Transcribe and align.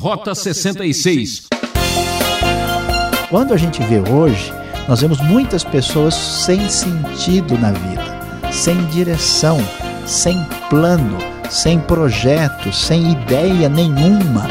Rota 0.00 0.32
66. 0.32 1.48
Quando 3.28 3.52
a 3.52 3.56
gente 3.56 3.82
vê 3.82 3.98
hoje, 3.98 4.52
nós 4.86 5.00
vemos 5.00 5.20
muitas 5.20 5.64
pessoas 5.64 6.14
sem 6.14 6.68
sentido 6.68 7.58
na 7.58 7.72
vida, 7.72 8.52
sem 8.52 8.76
direção, 8.86 9.58
sem 10.06 10.38
plano, 10.70 11.18
sem 11.50 11.80
projeto, 11.80 12.72
sem 12.72 13.10
ideia 13.10 13.68
nenhuma. 13.68 14.46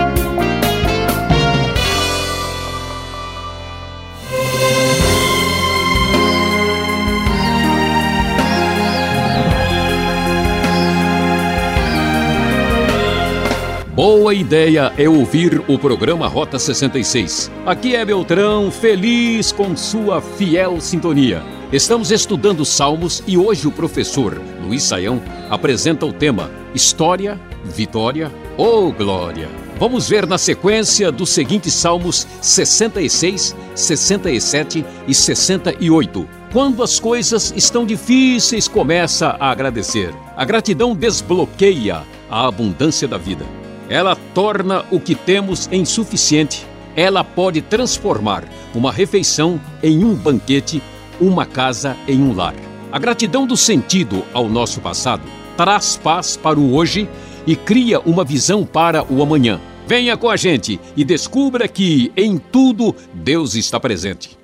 Boa 13.98 14.32
ideia 14.32 14.94
é 14.96 15.10
ouvir 15.10 15.60
o 15.68 15.76
programa 15.80 16.28
Rota 16.28 16.60
66. 16.60 17.50
Aqui 17.66 17.96
é 17.96 18.06
Beltrão, 18.06 18.70
feliz 18.70 19.52
com 19.52 19.76
sua 19.76 20.22
fiel 20.22 20.80
sintonia. 20.80 21.42
Estamos 21.74 22.12
estudando 22.12 22.64
Salmos 22.64 23.24
e 23.26 23.40
hoje 23.40 23.68
o 23.68 23.72
professor 23.72 24.40
Luiz 24.64 24.84
Saião 24.84 25.20
apresenta 25.50 26.06
o 26.06 26.14
tema 26.14 26.52
História, 26.76 27.40
Vitória 27.66 28.32
ou 28.56 28.92
Glória. 28.92 29.50
Vamos 29.80 30.08
ver 30.08 30.28
na 30.28 30.38
sequência 30.38 31.12
dos 31.12 31.32
seguintes 31.32 31.74
Salmos 31.74 32.28
66, 32.40 33.56
67 33.74 34.86
e 35.08 35.14
68. 35.16 36.30
Quando 36.54 36.84
as 36.84 37.00
coisas 37.00 37.52
estão 37.58 37.84
difíceis, 37.84 38.68
começa 38.68 39.36
a 39.40 39.50
agradecer. 39.50 40.14
A 40.36 40.46
gratidão 40.46 40.94
desbloqueia 40.94 42.04
a 42.30 42.48
abundância 42.48 43.08
da 43.08 43.18
vida. 43.18 43.46
Ela 43.90 44.16
torna 44.34 44.86
o 44.92 45.00
que 45.00 45.16
temos 45.16 45.70
em 45.72 45.86
suficiente. 45.86 46.66
Ela 46.96 47.24
pode 47.24 47.62
transformar 47.62 48.44
uma 48.74 48.92
refeição 48.92 49.62
em 49.82 50.04
um 50.04 50.14
banquete, 50.14 50.82
uma 51.22 51.46
casa 51.46 51.96
em 52.08 52.22
um 52.22 52.36
lar. 52.36 52.56
A 52.92 53.00
gratidão 53.00 53.46
do 53.46 53.56
sentido 53.56 54.24
ao 54.34 54.50
nosso 54.50 54.82
passado 54.82 55.24
traz 55.56 55.96
paz 55.98 56.36
para 56.36 56.60
o 56.60 56.74
hoje 56.74 57.08
e 57.46 57.56
cria 57.56 58.00
uma 58.02 58.24
visão 58.24 58.66
para 58.66 59.04
o 59.12 59.22
amanhã. 59.22 59.62
Venha 59.88 60.18
com 60.18 60.30
a 60.30 60.36
gente 60.36 60.80
e 60.96 61.06
descubra 61.06 61.68
que 61.68 62.12
em 62.16 62.38
tudo 62.38 62.96
Deus 63.14 63.56
está 63.56 63.80
presente. 63.80 64.38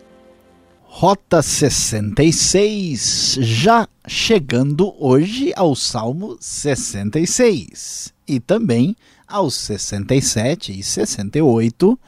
Rota 0.83 1.41
66, 1.41 3.39
já 3.41 3.87
chegando 4.07 4.93
hoje 4.99 5.51
ao 5.55 5.75
Salmo 5.75 6.37
66 6.39 8.13
e 8.27 8.39
também 8.39 8.95
aos 9.33 9.55
67 9.55 10.79
e 10.79 10.83
68. 10.83 11.99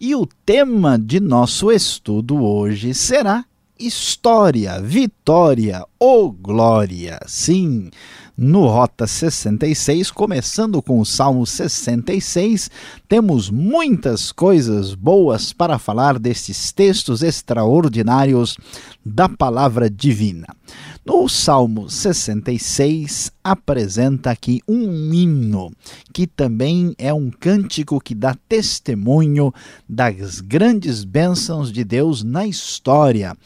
E 0.00 0.14
o 0.14 0.24
tema 0.46 0.96
de 0.96 1.18
nosso 1.18 1.72
estudo 1.72 2.42
hoje 2.42 2.94
será 2.94 3.44
História, 3.78 4.80
Vitória 4.80 5.84
ou 5.98 6.30
Glória. 6.30 7.18
Sim, 7.26 7.90
no 8.36 8.66
Rota 8.68 9.06
66, 9.06 10.10
começando 10.10 10.80
com 10.80 11.00
o 11.00 11.04
Salmo 11.04 11.44
66, 11.44 12.70
temos 13.08 13.50
muitas 13.50 14.30
coisas 14.30 14.94
boas 14.94 15.52
para 15.52 15.78
falar 15.78 16.18
destes 16.18 16.72
textos 16.72 17.22
extraordinários 17.22 18.56
da 19.04 19.28
palavra 19.28 19.90
divina. 19.90 20.46
No 21.04 21.28
Salmo 21.28 21.90
66 21.90 23.32
apresenta 23.42 24.30
aqui 24.30 24.60
um 24.68 25.12
hino, 25.12 25.70
que 26.12 26.26
também 26.26 26.94
é 26.98 27.12
um 27.12 27.30
cântico 27.30 28.00
que 28.00 28.14
dá 28.14 28.34
testemunho 28.48 29.52
das 29.88 30.40
grandes 30.40 31.04
bênçãos 31.04 31.72
de 31.72 31.84
Deus 31.84 32.22
na 32.22 32.46
história. 32.46 33.36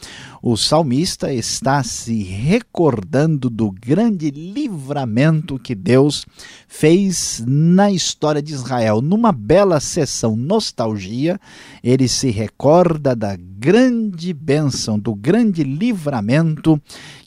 O 0.43 0.57
salmista 0.57 1.33
está 1.33 1.83
se 1.83 2.23
recordando 2.23 3.49
do 3.49 3.71
grande 3.71 4.31
livramento 4.31 5.59
que 5.59 5.75
Deus 5.75 6.27
fez 6.69 7.43
na 7.47 7.91
história 7.91 8.43
de 8.43 8.53
Israel. 8.53 9.01
Numa 9.01 9.33
bela 9.33 9.81
sessão 9.81 10.37
nostalgia, 10.37 11.41
ele 11.83 12.09
se 12.09 12.31
recorda 12.31 13.17
da 13.17 13.37
grande 13.37 14.33
bênção, 14.35 14.99
do 14.99 15.15
grande 15.15 15.65
livramento 15.65 16.81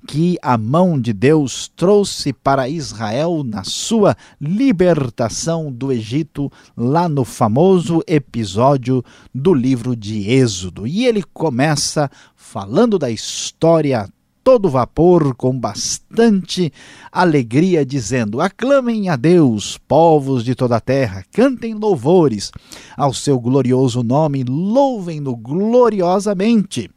que 0.08 0.38
a 0.42 0.58
mão 0.58 1.00
de 1.00 1.12
Deus 1.12 1.70
trouxe 1.76 2.32
para 2.32 2.57
Israel 2.66 3.44
na 3.44 3.66
sua 3.66 4.16
libertação 4.40 5.70
do 5.70 5.92
Egito, 5.92 6.50
lá 6.78 7.10
no 7.10 7.26
famoso 7.26 8.02
episódio 8.08 9.04
do 9.36 9.54
livro 9.54 9.98
de 9.98 10.30
Êxodo. 10.30 10.88
E 10.88 11.06
ele 11.06 11.22
começa 11.22 12.10
falando 12.38 12.98
da 12.98 13.12
história 13.12 14.08
todo 14.48 14.70
vapor, 14.70 15.36
com 15.36 15.60
bastante 15.60 16.72
alegria, 17.12 17.86
dizendo: 17.86 18.40
Aclamem 18.40 19.10
a 19.10 19.18
Deus, 19.18 19.78
povos 19.78 20.42
de 20.42 20.56
toda 20.56 20.78
a 20.78 20.80
terra, 20.80 21.26
cantem 21.34 21.74
louvores 21.74 22.50
ao 22.96 23.14
seu 23.14 23.38
glorioso 23.42 24.02
nome, 24.02 24.46
louvem-no 24.48 25.36
gloriosamente. 25.36 26.90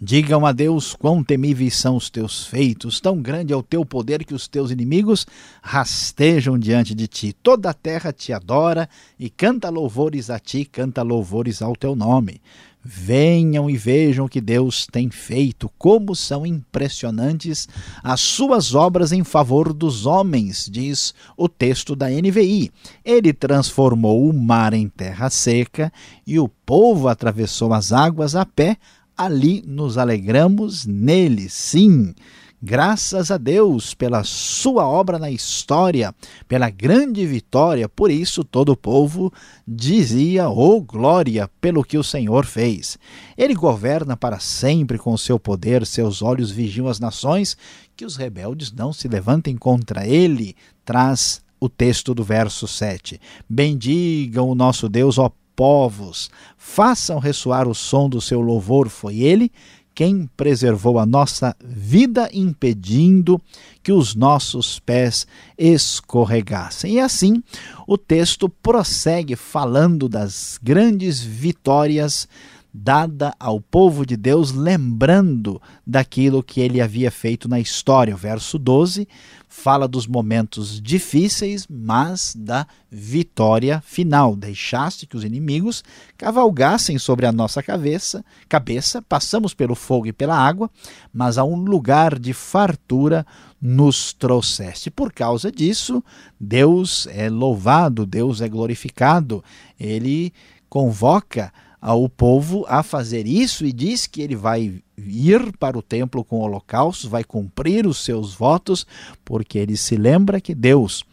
Digam 0.00 0.44
a 0.44 0.52
Deus 0.52 0.94
quão 0.94 1.22
temíveis 1.22 1.76
são 1.76 1.96
os 1.96 2.10
teus 2.10 2.46
feitos, 2.46 3.00
tão 3.00 3.20
grande 3.20 3.52
é 3.52 3.56
o 3.56 3.62
teu 3.62 3.84
poder 3.84 4.24
que 4.24 4.34
os 4.34 4.48
teus 4.48 4.70
inimigos 4.70 5.26
rastejam 5.62 6.58
diante 6.58 6.94
de 6.94 7.06
ti. 7.06 7.32
Toda 7.32 7.70
a 7.70 7.74
terra 7.74 8.12
te 8.12 8.32
adora 8.32 8.88
e 9.18 9.30
canta 9.30 9.68
louvores 9.68 10.30
a 10.30 10.38
ti, 10.38 10.64
canta 10.64 11.02
louvores 11.02 11.62
ao 11.62 11.74
teu 11.74 11.94
nome. 11.94 12.40
Venham 12.88 13.68
e 13.68 13.76
vejam 13.76 14.26
o 14.26 14.28
que 14.28 14.40
Deus 14.40 14.86
tem 14.86 15.10
feito, 15.10 15.68
como 15.76 16.14
são 16.14 16.46
impressionantes 16.46 17.68
as 18.00 18.20
suas 18.20 18.76
obras 18.76 19.10
em 19.10 19.24
favor 19.24 19.72
dos 19.72 20.06
homens, 20.06 20.68
diz 20.70 21.12
o 21.36 21.48
texto 21.48 21.96
da 21.96 22.08
NVI. 22.08 22.70
Ele 23.04 23.32
transformou 23.32 24.30
o 24.30 24.32
mar 24.32 24.72
em 24.72 24.88
terra 24.88 25.28
seca 25.30 25.92
e 26.24 26.38
o 26.38 26.48
povo 26.48 27.08
atravessou 27.08 27.72
as 27.72 27.92
águas 27.92 28.36
a 28.36 28.46
pé. 28.46 28.76
Ali 29.16 29.62
nos 29.66 29.96
alegramos 29.96 30.84
nele, 30.84 31.48
sim. 31.48 32.14
Graças 32.62 33.30
a 33.30 33.36
Deus 33.36 33.94
pela 33.94 34.24
sua 34.24 34.86
obra 34.86 35.18
na 35.18 35.30
história, 35.30 36.14
pela 36.48 36.68
grande 36.68 37.24
vitória, 37.26 37.88
por 37.88 38.10
isso 38.10 38.42
todo 38.42 38.72
o 38.72 38.76
povo 38.76 39.32
dizia: 39.66 40.48
Oh 40.48 40.80
glória 40.80 41.50
pelo 41.60 41.84
que 41.84 41.96
o 41.96 42.04
Senhor 42.04 42.44
fez. 42.44 42.98
Ele 43.38 43.54
governa 43.54 44.16
para 44.16 44.38
sempre 44.38 44.98
com 44.98 45.16
seu 45.16 45.38
poder, 45.38 45.86
seus 45.86 46.22
olhos 46.22 46.50
vigiam 46.50 46.88
as 46.88 46.98
nações, 46.98 47.56
que 47.94 48.04
os 48.04 48.16
rebeldes 48.16 48.72
não 48.72 48.92
se 48.92 49.06
levantem 49.06 49.56
contra 49.56 50.06
ele. 50.06 50.56
Traz 50.84 51.42
o 51.60 51.68
texto 51.68 52.14
do 52.14 52.24
verso 52.24 52.66
7. 52.66 53.20
Bendigam 53.48 54.48
o 54.48 54.54
nosso 54.54 54.88
Deus, 54.88 55.18
ó 55.18 55.30
povos, 55.56 56.30
façam 56.56 57.18
ressoar 57.18 57.66
o 57.66 57.74
som 57.74 58.08
do 58.08 58.20
seu 58.20 58.40
louvor, 58.40 58.88
foi 58.88 59.20
ele 59.20 59.50
quem 59.96 60.28
preservou 60.36 60.98
a 60.98 61.06
nossa 61.06 61.56
vida, 61.58 62.28
impedindo 62.30 63.40
que 63.82 63.90
os 63.90 64.14
nossos 64.14 64.78
pés 64.78 65.26
escorregassem. 65.56 66.96
E 66.96 67.00
assim, 67.00 67.42
o 67.86 67.96
texto 67.96 68.46
prossegue 68.46 69.34
falando 69.34 70.06
das 70.06 70.60
grandes 70.62 71.22
vitórias 71.22 72.28
dada 72.76 73.34
ao 73.40 73.58
povo 73.58 74.04
de 74.04 74.18
Deus, 74.18 74.52
lembrando 74.52 75.60
daquilo 75.86 76.42
que 76.42 76.60
ele 76.60 76.82
havia 76.82 77.10
feito 77.10 77.48
na 77.48 77.58
história. 77.58 78.14
O 78.14 78.18
verso 78.18 78.58
12 78.58 79.08
fala 79.56 79.88
dos 79.88 80.06
momentos 80.06 80.80
difíceis, 80.80 81.66
mas 81.68 82.36
da 82.36 82.66
vitória 82.90 83.82
final. 83.84 84.36
Deixaste 84.36 85.06
que 85.06 85.16
os 85.16 85.24
inimigos 85.24 85.82
cavalgassem 86.16 86.98
sobre 86.98 87.26
a 87.26 87.32
nossa 87.32 87.62
cabeça, 87.62 88.24
cabeça, 88.48 89.00
passamos 89.00 89.54
pelo 89.54 89.74
fogo 89.74 90.06
e 90.06 90.12
pela 90.12 90.36
água, 90.36 90.70
mas 91.12 91.38
a 91.38 91.42
um 91.44 91.56
lugar 91.56 92.18
de 92.18 92.34
fartura 92.34 93.26
nos 93.60 94.12
trouxeste. 94.12 94.90
Por 94.90 95.10
causa 95.10 95.50
disso, 95.50 96.04
Deus 96.38 97.08
é 97.10 97.30
louvado, 97.30 98.04
Deus 98.04 98.42
é 98.42 98.48
glorificado. 98.48 99.42
Ele 99.80 100.32
convoca 100.68 101.50
ao 101.86 102.08
povo 102.08 102.66
a 102.68 102.82
fazer 102.82 103.28
isso 103.28 103.64
e 103.64 103.72
diz 103.72 104.08
que 104.08 104.20
ele 104.20 104.34
vai 104.34 104.82
ir 104.98 105.56
para 105.56 105.78
o 105.78 105.82
templo 105.82 106.24
com 106.24 106.40
holocaustos, 106.40 107.08
vai 107.08 107.22
cumprir 107.22 107.86
os 107.86 107.98
seus 107.98 108.34
votos, 108.34 108.84
porque 109.24 109.56
ele 109.56 109.76
se 109.76 109.94
lembra 109.94 110.40
que 110.40 110.52
Deus 110.52 111.04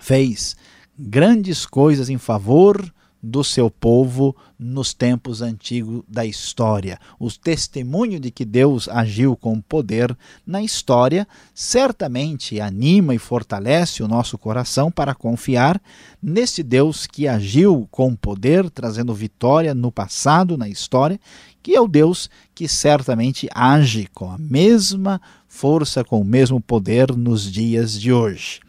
fez 0.00 0.56
grandes 0.96 1.66
coisas 1.66 2.08
em 2.08 2.18
favor 2.18 2.80
do 3.22 3.44
seu 3.44 3.70
povo 3.70 4.34
nos 4.58 4.94
tempos 4.94 5.42
antigos 5.42 6.02
da 6.08 6.24
história. 6.24 6.98
O 7.18 7.30
testemunho 7.30 8.18
de 8.18 8.30
que 8.30 8.44
Deus 8.44 8.88
agiu 8.88 9.36
com 9.36 9.60
poder 9.60 10.16
na 10.46 10.62
história 10.62 11.26
certamente 11.54 12.60
anima 12.60 13.14
e 13.14 13.18
fortalece 13.18 14.02
o 14.02 14.08
nosso 14.08 14.38
coração 14.38 14.90
para 14.90 15.14
confiar 15.14 15.80
nesse 16.22 16.62
Deus 16.62 17.06
que 17.06 17.28
agiu 17.28 17.86
com 17.90 18.14
poder, 18.14 18.70
trazendo 18.70 19.14
vitória 19.14 19.74
no 19.74 19.92
passado, 19.92 20.56
na 20.56 20.68
história, 20.68 21.20
que 21.62 21.74
é 21.74 21.80
o 21.80 21.88
Deus 21.88 22.30
que 22.54 22.66
certamente 22.68 23.48
age 23.54 24.08
com 24.14 24.30
a 24.30 24.38
mesma 24.38 25.20
força, 25.48 26.04
com 26.04 26.20
o 26.20 26.24
mesmo 26.24 26.60
poder 26.60 27.14
nos 27.16 27.50
dias 27.50 27.98
de 27.98 28.12
hoje. 28.12 28.60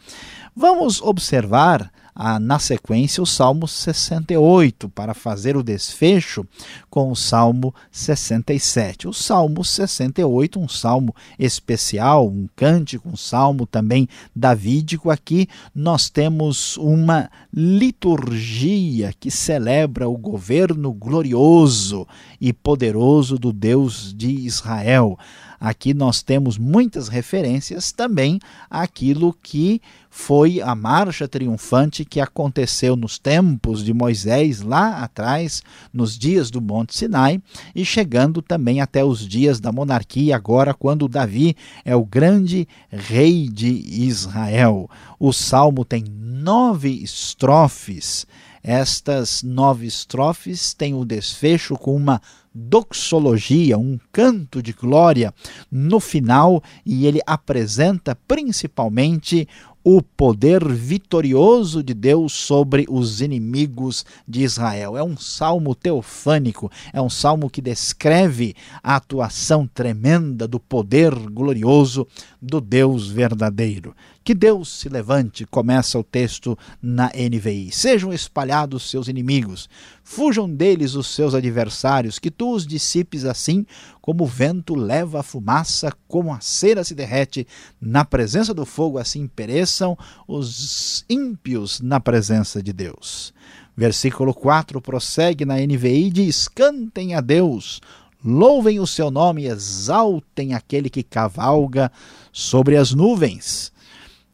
Vamos 0.55 1.01
observar 1.01 1.91
ah, 2.13 2.39
na 2.39 2.59
sequência 2.59 3.23
o 3.23 3.25
Salmo 3.25 3.67
68, 3.67 4.89
para 4.89 5.13
fazer 5.13 5.55
o 5.55 5.63
desfecho 5.63 6.45
com 6.89 7.11
o 7.11 7.15
Salmo 7.15 7.73
67. 7.91 9.07
O 9.07 9.13
Salmo 9.13 9.63
68, 9.63 10.59
um 10.59 10.67
salmo 10.67 11.15
especial, 11.39 12.27
um 12.27 12.47
cântico, 12.55 13.09
um 13.09 13.17
salmo 13.17 13.65
também 13.65 14.07
davídico. 14.35 15.09
Aqui 15.09 15.47
nós 15.73 16.09
temos 16.09 16.77
uma 16.77 17.29
liturgia 17.53 19.13
que 19.19 19.31
celebra 19.31 20.07
o 20.07 20.17
governo 20.17 20.91
glorioso 20.93 22.07
e 22.39 22.51
poderoso 22.51 23.37
do 23.37 23.53
Deus 23.53 24.13
de 24.13 24.29
Israel. 24.29 25.17
Aqui 25.61 25.93
nós 25.93 26.23
temos 26.23 26.57
muitas 26.57 27.07
referências 27.07 27.91
também 27.91 28.39
àquilo 28.67 29.31
que 29.43 29.79
foi 30.09 30.59
a 30.59 30.73
marcha 30.73 31.27
triunfante 31.27 32.03
que 32.03 32.19
aconteceu 32.19 32.95
nos 32.95 33.19
tempos 33.19 33.85
de 33.85 33.93
Moisés, 33.93 34.61
lá 34.61 35.03
atrás, 35.03 35.61
nos 35.93 36.17
dias 36.17 36.49
do 36.49 36.59
Monte 36.59 36.97
Sinai, 36.97 37.39
e 37.75 37.85
chegando 37.85 38.41
também 38.41 38.81
até 38.81 39.05
os 39.05 39.27
dias 39.27 39.59
da 39.59 39.71
monarquia, 39.71 40.35
agora, 40.35 40.73
quando 40.73 41.07
Davi 41.07 41.55
é 41.85 41.95
o 41.95 42.03
grande 42.03 42.67
rei 42.89 43.47
de 43.47 43.67
Israel. 43.67 44.89
O 45.19 45.31
salmo 45.31 45.85
tem 45.85 46.03
nove 46.03 46.89
estrofes. 46.89 48.25
Estas 48.63 49.43
nove 49.43 49.85
estrofes 49.85 50.73
têm 50.73 50.95
o 50.95 51.05
desfecho 51.05 51.75
com 51.75 51.95
uma 51.95 52.19
doxologia, 52.53 53.77
um 53.77 53.99
canto 54.11 54.61
de 54.61 54.73
glória 54.73 55.33
no 55.71 55.99
final, 55.99 56.61
e 56.85 57.05
ele 57.05 57.21
apresenta 57.25 58.15
principalmente 58.27 59.47
o 59.83 60.01
poder 60.01 60.67
vitorioso 60.67 61.81
de 61.81 61.93
Deus 61.93 62.33
sobre 62.33 62.85
os 62.87 63.19
inimigos 63.19 64.05
de 64.27 64.43
Israel. 64.43 64.95
É 64.95 65.03
um 65.03 65.17
salmo 65.17 65.73
teofânico, 65.73 66.71
é 66.93 67.01
um 67.01 67.09
salmo 67.09 67.49
que 67.49 67.61
descreve 67.61 68.55
a 68.83 68.95
atuação 68.95 69.67
tremenda 69.67 70.47
do 70.47 70.59
poder 70.59 71.13
glorioso 71.29 72.07
do 72.39 72.61
Deus 72.61 73.09
verdadeiro. 73.09 73.95
Que 74.23 74.35
Deus 74.35 74.69
se 74.69 74.87
levante, 74.87 75.47
começa 75.47 75.97
o 75.97 76.03
texto 76.03 76.55
na 76.79 77.07
NVI. 77.07 77.71
Sejam 77.71 78.13
espalhados 78.13 78.87
seus 78.87 79.07
inimigos, 79.07 79.67
fujam 80.03 80.49
deles 80.49 80.95
os 80.95 81.07
seus 81.07 81.33
adversários, 81.33 82.19
que 82.19 82.31
tu 82.31 82.53
os 82.53 82.65
dissipes 82.65 83.25
assim 83.25 83.65
como 84.01 84.23
o 84.23 84.27
vento 84.27 84.75
leva 84.75 85.19
a 85.19 85.23
fumaça, 85.23 85.91
como 86.07 86.33
a 86.33 86.39
cera 86.39 86.83
se 86.83 86.93
derrete 86.95 87.47
na 87.79 88.03
presença 88.03 88.53
do 88.53 88.65
fogo, 88.65 88.97
assim 88.97 89.27
pereçam 89.27 89.97
os 90.27 91.05
ímpios 91.09 91.79
na 91.79 91.99
presença 91.99 92.61
de 92.61 92.73
Deus. 92.73 93.33
Versículo 93.75 94.33
4 94.33 94.81
prossegue 94.81 95.45
na 95.45 95.55
NVI 95.55 96.09
diz: 96.09 96.47
Cantem 96.47 97.15
a 97.15 97.21
Deus, 97.21 97.81
louvem 98.23 98.79
o 98.79 98.87
seu 98.87 99.09
nome, 99.09 99.45
exaltem 99.45 100.53
aquele 100.53 100.89
que 100.89 101.03
cavalga 101.03 101.91
sobre 102.31 102.75
as 102.75 102.93
nuvens 102.93 103.71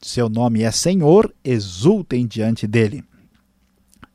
seu 0.02 0.30
nome 0.30 0.62
é 0.62 0.72
Senhor, 0.72 1.34
exultem 1.44 2.26
diante 2.26 2.68
dele. 2.68 3.04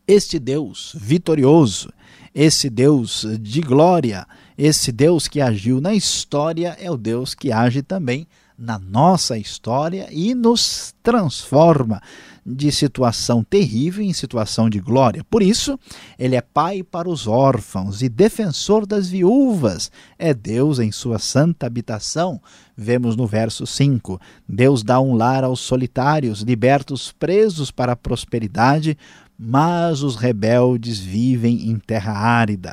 Este 0.06 0.38
Deus 0.38 0.96
vitorioso, 0.98 1.92
esse 2.34 2.68
Deus 2.68 3.24
de 3.40 3.60
glória, 3.60 4.26
esse 4.58 4.90
Deus 4.90 5.28
que 5.28 5.40
agiu 5.40 5.80
na 5.80 5.94
história 5.94 6.76
é 6.80 6.90
o 6.90 6.96
Deus 6.96 7.34
que 7.34 7.52
age 7.52 7.82
também 7.82 8.26
na 8.58 8.78
nossa 8.78 9.38
história 9.38 10.08
e 10.10 10.34
nos 10.34 10.94
transforma 11.02 12.00
de 12.44 12.72
situação 12.72 13.44
terrível 13.44 14.04
em 14.04 14.12
situação 14.12 14.68
de 14.68 14.80
glória. 14.80 15.24
Por 15.24 15.42
isso, 15.42 15.78
ele 16.18 16.34
é 16.34 16.40
pai 16.40 16.82
para 16.82 17.08
os 17.08 17.26
órfãos 17.26 18.02
e 18.02 18.08
defensor 18.08 18.84
das 18.84 19.08
viúvas. 19.08 19.90
É 20.18 20.34
Deus 20.34 20.78
em 20.78 20.90
sua 20.90 21.18
santa 21.18 21.66
habitação. 21.66 22.40
Vemos 22.76 23.16
no 23.16 23.26
verso 23.26 23.66
5: 23.66 24.20
Deus 24.48 24.82
dá 24.82 25.00
um 25.00 25.14
lar 25.14 25.44
aos 25.44 25.60
solitários, 25.60 26.42
liberta 26.42 26.92
os 26.92 27.12
presos 27.12 27.70
para 27.70 27.92
a 27.92 27.96
prosperidade, 27.96 28.98
mas 29.44 30.02
os 30.02 30.14
rebeldes 30.14 31.00
vivem 31.00 31.68
em 31.68 31.76
terra 31.76 32.12
árida. 32.12 32.72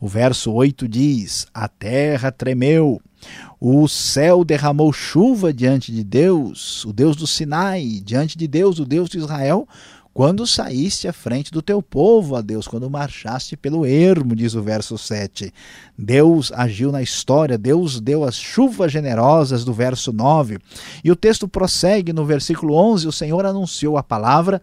O 0.00 0.08
verso 0.08 0.50
8 0.50 0.88
diz: 0.88 1.46
A 1.52 1.68
terra 1.68 2.32
tremeu, 2.32 3.00
o 3.60 3.86
céu 3.86 4.42
derramou 4.42 4.92
chuva 4.92 5.52
diante 5.52 5.92
de 5.92 6.02
Deus, 6.02 6.84
o 6.86 6.92
Deus 6.92 7.16
do 7.16 7.26
Sinai, 7.26 8.00
diante 8.02 8.38
de 8.38 8.48
Deus, 8.48 8.78
o 8.78 8.86
Deus 8.86 9.10
de 9.10 9.18
Israel, 9.18 9.68
quando 10.16 10.46
saíste 10.46 11.06
à 11.06 11.12
frente 11.12 11.52
do 11.52 11.60
teu 11.60 11.82
povo, 11.82 12.36
a 12.36 12.40
Deus, 12.40 12.66
quando 12.66 12.88
marchaste 12.88 13.54
pelo 13.54 13.84
ermo, 13.84 14.34
diz 14.34 14.54
o 14.54 14.62
verso 14.62 14.96
7. 14.96 15.52
Deus 15.98 16.50
agiu 16.52 16.90
na 16.90 17.02
história, 17.02 17.58
Deus 17.58 18.00
deu 18.00 18.24
as 18.24 18.34
chuvas 18.34 18.90
generosas 18.90 19.62
do 19.62 19.74
verso 19.74 20.14
9. 20.14 20.56
E 21.04 21.10
o 21.10 21.16
texto 21.16 21.46
prossegue 21.46 22.14
no 22.14 22.24
versículo 22.24 22.72
11: 22.72 23.06
o 23.06 23.12
Senhor 23.12 23.44
anunciou 23.44 23.98
a 23.98 24.02
palavra 24.02 24.62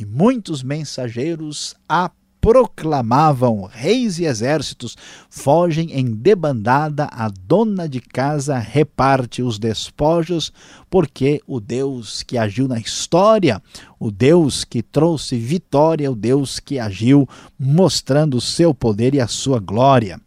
e 0.00 0.06
muitos 0.06 0.62
mensageiros 0.62 1.74
a 1.86 2.10
proclamavam: 2.44 3.66
Reis 3.72 4.18
e 4.18 4.26
exércitos 4.26 4.98
fogem 5.30 5.92
em 5.92 6.04
debandada, 6.04 7.08
a 7.10 7.30
dona 7.30 7.88
de 7.88 8.02
casa 8.02 8.58
reparte 8.58 9.42
os 9.42 9.58
despojos, 9.58 10.52
porque 10.90 11.40
o 11.46 11.58
Deus 11.58 12.22
que 12.22 12.36
agiu 12.36 12.68
na 12.68 12.78
história, 12.78 13.62
o 13.98 14.10
Deus 14.10 14.62
que 14.62 14.82
trouxe 14.82 15.38
vitória, 15.38 16.12
o 16.12 16.14
Deus 16.14 16.60
que 16.60 16.78
agiu 16.78 17.26
mostrando 17.58 18.36
o 18.36 18.42
seu 18.42 18.74
poder 18.74 19.14
e 19.14 19.20
a 19.22 19.26
sua 19.26 19.58
glória. 19.58 20.20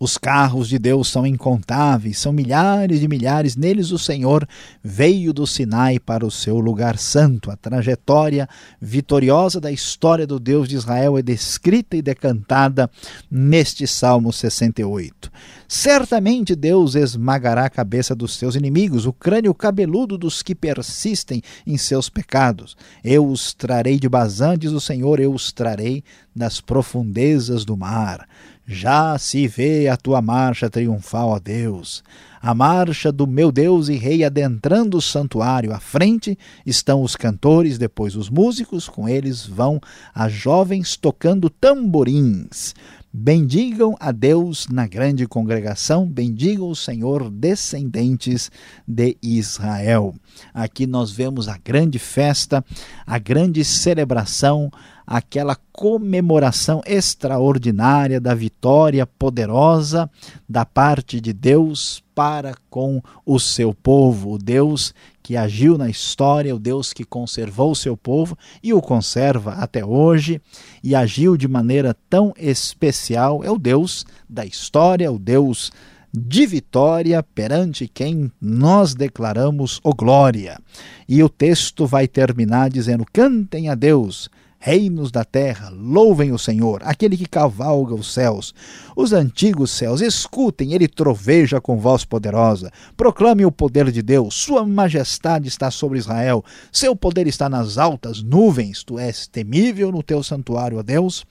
Os 0.00 0.16
carros 0.16 0.68
de 0.68 0.78
Deus 0.78 1.08
são 1.08 1.26
incontáveis, 1.26 2.18
são 2.18 2.32
milhares 2.32 3.00
de 3.00 3.08
milhares. 3.08 3.54
Neles 3.54 3.90
o 3.90 3.98
Senhor 3.98 4.48
veio 4.82 5.32
do 5.32 5.46
Sinai 5.46 5.98
para 5.98 6.24
o 6.24 6.30
seu 6.30 6.58
lugar 6.58 6.96
santo. 6.96 7.50
A 7.50 7.56
trajetória 7.56 8.48
vitoriosa 8.80 9.60
da 9.60 9.70
história 9.70 10.26
do 10.26 10.40
Deus 10.40 10.68
de 10.68 10.76
Israel 10.76 11.18
é 11.18 11.22
descrita 11.22 11.96
e 11.96 12.02
decantada 12.02 12.90
neste 13.30 13.86
Salmo 13.86 14.32
68. 14.32 15.30
Certamente 15.68 16.56
Deus 16.56 16.94
esmagará 16.94 17.66
a 17.66 17.70
cabeça 17.70 18.14
dos 18.14 18.34
seus 18.36 18.56
inimigos, 18.56 19.04
o 19.04 19.12
crânio 19.12 19.52
cabeludo 19.52 20.16
dos 20.16 20.42
que 20.42 20.54
persistem 20.54 21.42
em 21.66 21.76
seus 21.76 22.08
pecados. 22.08 22.74
Eu 23.04 23.28
os 23.28 23.52
trarei 23.52 23.98
de 23.98 24.08
Bazã, 24.08 24.56
diz 24.56 24.72
o 24.72 24.80
Senhor, 24.80 25.20
eu 25.20 25.30
os 25.30 25.52
trarei 25.52 26.02
das 26.38 26.60
profundezas 26.60 27.64
do 27.64 27.76
mar. 27.76 28.26
Já 28.66 29.18
se 29.18 29.48
vê 29.48 29.88
a 29.88 29.96
tua 29.96 30.22
marcha 30.22 30.70
triunfal, 30.70 31.30
ó 31.30 31.38
Deus, 31.38 32.04
a 32.40 32.54
marcha 32.54 33.10
do 33.10 33.26
meu 33.26 33.50
Deus 33.50 33.88
e 33.88 33.94
Rei 33.96 34.22
adentrando 34.22 34.98
o 34.98 35.02
santuário. 35.02 35.72
À 35.72 35.80
frente 35.80 36.38
estão 36.64 37.02
os 37.02 37.16
cantores, 37.16 37.78
depois 37.78 38.14
os 38.14 38.30
músicos, 38.30 38.88
com 38.88 39.08
eles 39.08 39.46
vão 39.46 39.80
as 40.14 40.32
jovens 40.32 40.96
tocando 40.96 41.50
tamborins. 41.50 42.74
Bendigam 43.12 43.96
a 43.98 44.12
Deus 44.12 44.68
na 44.68 44.86
grande 44.86 45.26
congregação, 45.26 46.06
bendigam 46.06 46.68
o 46.68 46.76
Senhor, 46.76 47.30
descendentes 47.30 48.50
de 48.86 49.16
Israel. 49.22 50.14
Aqui 50.52 50.86
nós 50.86 51.10
vemos 51.10 51.48
a 51.48 51.56
grande 51.56 51.98
festa, 51.98 52.62
a 53.06 53.18
grande 53.18 53.64
celebração, 53.64 54.70
aquela 55.06 55.56
comemoração 55.72 56.82
extraordinária 56.84 58.20
da 58.20 58.34
vitória 58.34 59.06
poderosa 59.06 60.10
da 60.46 60.66
parte 60.66 61.18
de 61.18 61.32
Deus 61.32 62.04
para 62.14 62.52
com 62.68 63.00
o 63.24 63.38
seu 63.38 63.72
povo, 63.72 64.32
o 64.32 64.38
Deus 64.38 64.92
que 65.28 65.36
agiu 65.36 65.76
na 65.76 65.90
história, 65.90 66.56
o 66.56 66.58
Deus 66.58 66.94
que 66.94 67.04
conservou 67.04 67.72
o 67.72 67.76
seu 67.76 67.98
povo 67.98 68.34
e 68.62 68.72
o 68.72 68.80
conserva 68.80 69.52
até 69.56 69.84
hoje 69.84 70.40
e 70.82 70.94
agiu 70.94 71.36
de 71.36 71.46
maneira 71.46 71.94
tão 72.08 72.32
especial, 72.38 73.44
é 73.44 73.50
o 73.50 73.58
Deus 73.58 74.06
da 74.26 74.46
história, 74.46 75.12
o 75.12 75.18
Deus 75.18 75.70
de 76.10 76.46
vitória 76.46 77.22
perante 77.22 77.86
quem 77.86 78.32
nós 78.40 78.94
declaramos 78.94 79.80
o 79.84 79.92
glória. 79.94 80.58
E 81.06 81.22
o 81.22 81.28
texto 81.28 81.86
vai 81.86 82.08
terminar 82.08 82.70
dizendo: 82.70 83.04
Cantem 83.12 83.68
a 83.68 83.74
Deus, 83.74 84.30
Reinos 84.60 85.12
da 85.12 85.24
terra, 85.24 85.70
louvem 85.70 86.32
o 86.32 86.38
Senhor, 86.38 86.82
aquele 86.84 87.16
que 87.16 87.26
cavalga 87.26 87.94
os 87.94 88.12
céus. 88.12 88.52
Os 88.96 89.12
antigos 89.12 89.70
céus, 89.70 90.00
escutem, 90.00 90.72
ele 90.72 90.88
troveja 90.88 91.60
com 91.60 91.78
voz 91.78 92.04
poderosa. 92.04 92.72
Proclame 92.96 93.46
o 93.46 93.52
poder 93.52 93.92
de 93.92 94.02
Deus, 94.02 94.34
sua 94.34 94.66
majestade 94.66 95.46
está 95.46 95.70
sobre 95.70 95.98
Israel, 95.98 96.44
seu 96.72 96.96
poder 96.96 97.28
está 97.28 97.48
nas 97.48 97.78
altas 97.78 98.20
nuvens. 98.20 98.82
Tu 98.82 98.98
és 98.98 99.28
temível 99.28 99.92
no 99.92 100.02
teu 100.02 100.24
santuário, 100.24 100.78
ó 100.78 100.82
Deus. 100.82 101.24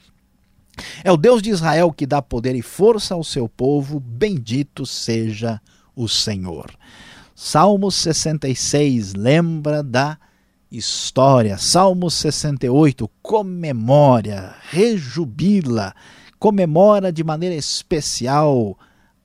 É 1.04 1.12
o 1.12 1.18
Deus 1.18 1.42
de 1.42 1.50
Israel 1.50 1.92
que 1.92 2.06
dá 2.06 2.22
poder 2.22 2.56
e 2.56 2.62
força 2.62 3.14
ao 3.14 3.24
seu 3.26 3.50
povo, 3.50 4.00
bendito 4.00 4.86
seja 4.86 5.60
o 5.94 6.08
Senhor. 6.08 6.72
Salmo 7.36 7.92
66 7.92 9.14
lembra 9.14 9.84
da 9.84 10.18
história. 10.72 11.58
Salmo 11.58 12.10
68 12.10 13.10
comemora, 13.22 14.56
rejubila, 14.70 15.94
comemora 16.40 17.12
de 17.12 17.24
maneira 17.24 17.56
especial 17.56 18.78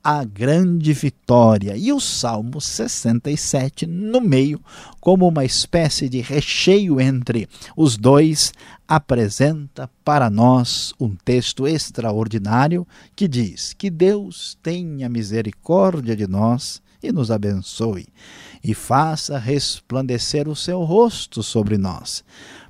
a 0.02 0.25
grande 0.25 0.92
vitória. 0.92 1.76
E 1.76 1.92
o 1.92 2.00
Salmo 2.00 2.61
67, 2.61 3.87
no 3.87 4.20
meio, 4.20 4.61
como 5.00 5.28
uma 5.28 5.44
espécie 5.44 6.08
de 6.08 6.20
recheio 6.20 7.00
entre 7.00 7.49
os 7.76 7.96
dois, 7.96 8.52
apresenta 8.88 9.88
para 10.04 10.28
nós 10.28 10.92
um 10.99 11.14
texto 11.14 11.66
extraordinário 11.68 12.87
que 13.14 13.28
diz: 13.28 13.72
Que 13.72 13.90
Deus 13.90 14.58
tenha 14.62 15.08
misericórdia 15.08 16.16
de 16.16 16.26
nós 16.26 16.82
e 17.02 17.12
nos 17.12 17.30
abençoe, 17.30 18.06
e 18.62 18.75
faça 18.75 19.38
resplandecer 19.38 20.49
o 20.49 20.57
seu 20.57 20.83
rosto 20.83 21.42
sobre 21.42 21.76
nós, 21.76 22.25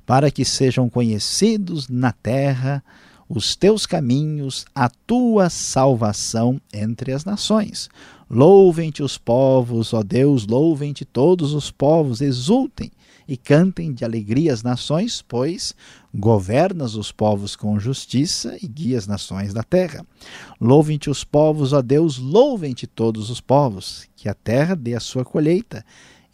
para 0.05 0.31
que 0.31 0.43
sejam 0.43 0.89
conhecidos 0.89 1.87
na 1.87 2.11
terra 2.11 2.83
os 3.29 3.55
teus 3.55 3.85
caminhos, 3.85 4.65
a 4.75 4.89
tua 4.89 5.49
salvação 5.49 6.59
entre 6.73 7.11
as 7.11 7.25
nações. 7.25 7.89
Louvem-te 8.29 9.01
os 9.01 9.17
povos, 9.17 9.93
ó 9.93 10.03
Deus, 10.03 10.45
louvem-te 10.47 11.05
todos 11.05 11.53
os 11.53 11.71
povos, 11.71 12.21
exultem 12.21 12.91
e 13.27 13.37
cantem 13.37 13.93
de 13.93 14.03
alegria 14.03 14.53
as 14.53 14.63
nações, 14.63 15.21
pois 15.21 15.75
governas 16.13 16.95
os 16.95 17.11
povos 17.11 17.55
com 17.55 17.79
justiça 17.79 18.57
e 18.61 18.67
guias 18.67 19.03
as 19.03 19.07
nações 19.07 19.53
da 19.53 19.63
terra. 19.63 20.05
Louvem-te 20.59 21.09
os 21.09 21.23
povos, 21.23 21.73
ó 21.73 21.81
Deus, 21.81 22.17
louvem-te 22.17 22.85
todos 22.85 23.29
os 23.29 23.41
povos, 23.41 24.07
que 24.15 24.29
a 24.29 24.33
terra 24.33 24.75
dê 24.75 24.95
a 24.95 24.99
sua 24.99 25.25
colheita. 25.25 25.85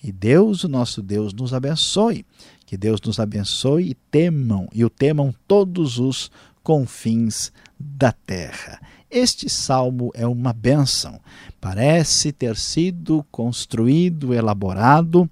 E 0.03 0.11
Deus, 0.11 0.63
o 0.63 0.69
nosso 0.69 1.01
Deus, 1.01 1.33
nos 1.33 1.53
abençoe. 1.53 2.25
Que 2.65 2.77
Deus 2.77 3.01
nos 3.01 3.19
abençoe 3.19 3.89
e 3.89 3.93
temam, 3.93 4.67
e 4.73 4.85
o 4.85 4.89
temam 4.89 5.33
todos 5.47 5.97
os 5.97 6.31
confins 6.63 7.51
da 7.79 8.11
terra. 8.11 8.79
Este 9.09 9.49
salmo 9.49 10.11
é 10.13 10.27
uma 10.27 10.53
bênção. 10.53 11.19
Parece 11.59 12.31
ter 12.31 12.55
sido 12.55 13.25
construído, 13.31 14.33
elaborado 14.33 15.29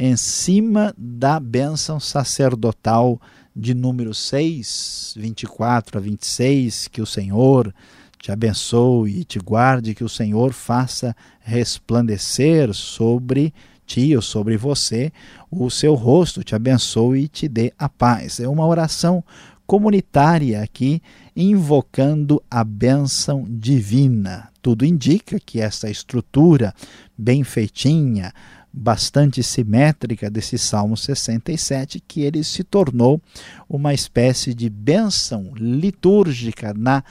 em 0.00 0.16
cima 0.16 0.94
da 0.96 1.40
bênção 1.40 1.98
sacerdotal 1.98 3.20
de 3.54 3.74
número 3.74 4.14
6, 4.14 5.14
24 5.16 5.98
a 5.98 6.00
26, 6.00 6.86
que 6.86 7.02
o 7.02 7.06
Senhor 7.06 7.74
te 8.16 8.30
abençoe 8.30 9.18
e 9.18 9.24
te 9.24 9.40
guarde, 9.40 9.96
que 9.96 10.04
o 10.04 10.08
Senhor 10.08 10.52
faça 10.52 11.16
resplandecer 11.40 12.72
sobre 12.72 13.52
ti 13.84 14.14
ou 14.14 14.22
sobre 14.22 14.56
você 14.56 15.10
o 15.50 15.68
seu 15.68 15.94
rosto, 15.94 16.44
te 16.44 16.54
abençoe 16.54 17.24
e 17.24 17.28
te 17.28 17.48
dê 17.48 17.72
a 17.76 17.88
paz. 17.88 18.38
É 18.38 18.46
uma 18.46 18.66
oração 18.66 19.24
comunitária 19.66 20.62
aqui, 20.62 21.02
invocando 21.34 22.40
a 22.48 22.62
bênção 22.62 23.44
divina. 23.48 24.48
Tudo 24.62 24.84
indica 24.84 25.40
que 25.40 25.60
essa 25.60 25.90
estrutura 25.90 26.72
bem 27.16 27.42
feitinha, 27.42 28.32
bastante 28.72 29.42
simétrica 29.42 30.30
desse 30.30 30.58
Salmo 30.58 30.96
67, 30.96 32.00
que 32.06 32.22
ele 32.22 32.44
se 32.44 32.62
tornou 32.62 33.20
uma 33.68 33.94
espécie 33.94 34.54
de 34.54 34.68
bênção 34.68 35.52
litúrgica 35.56 36.74
na 36.74 37.02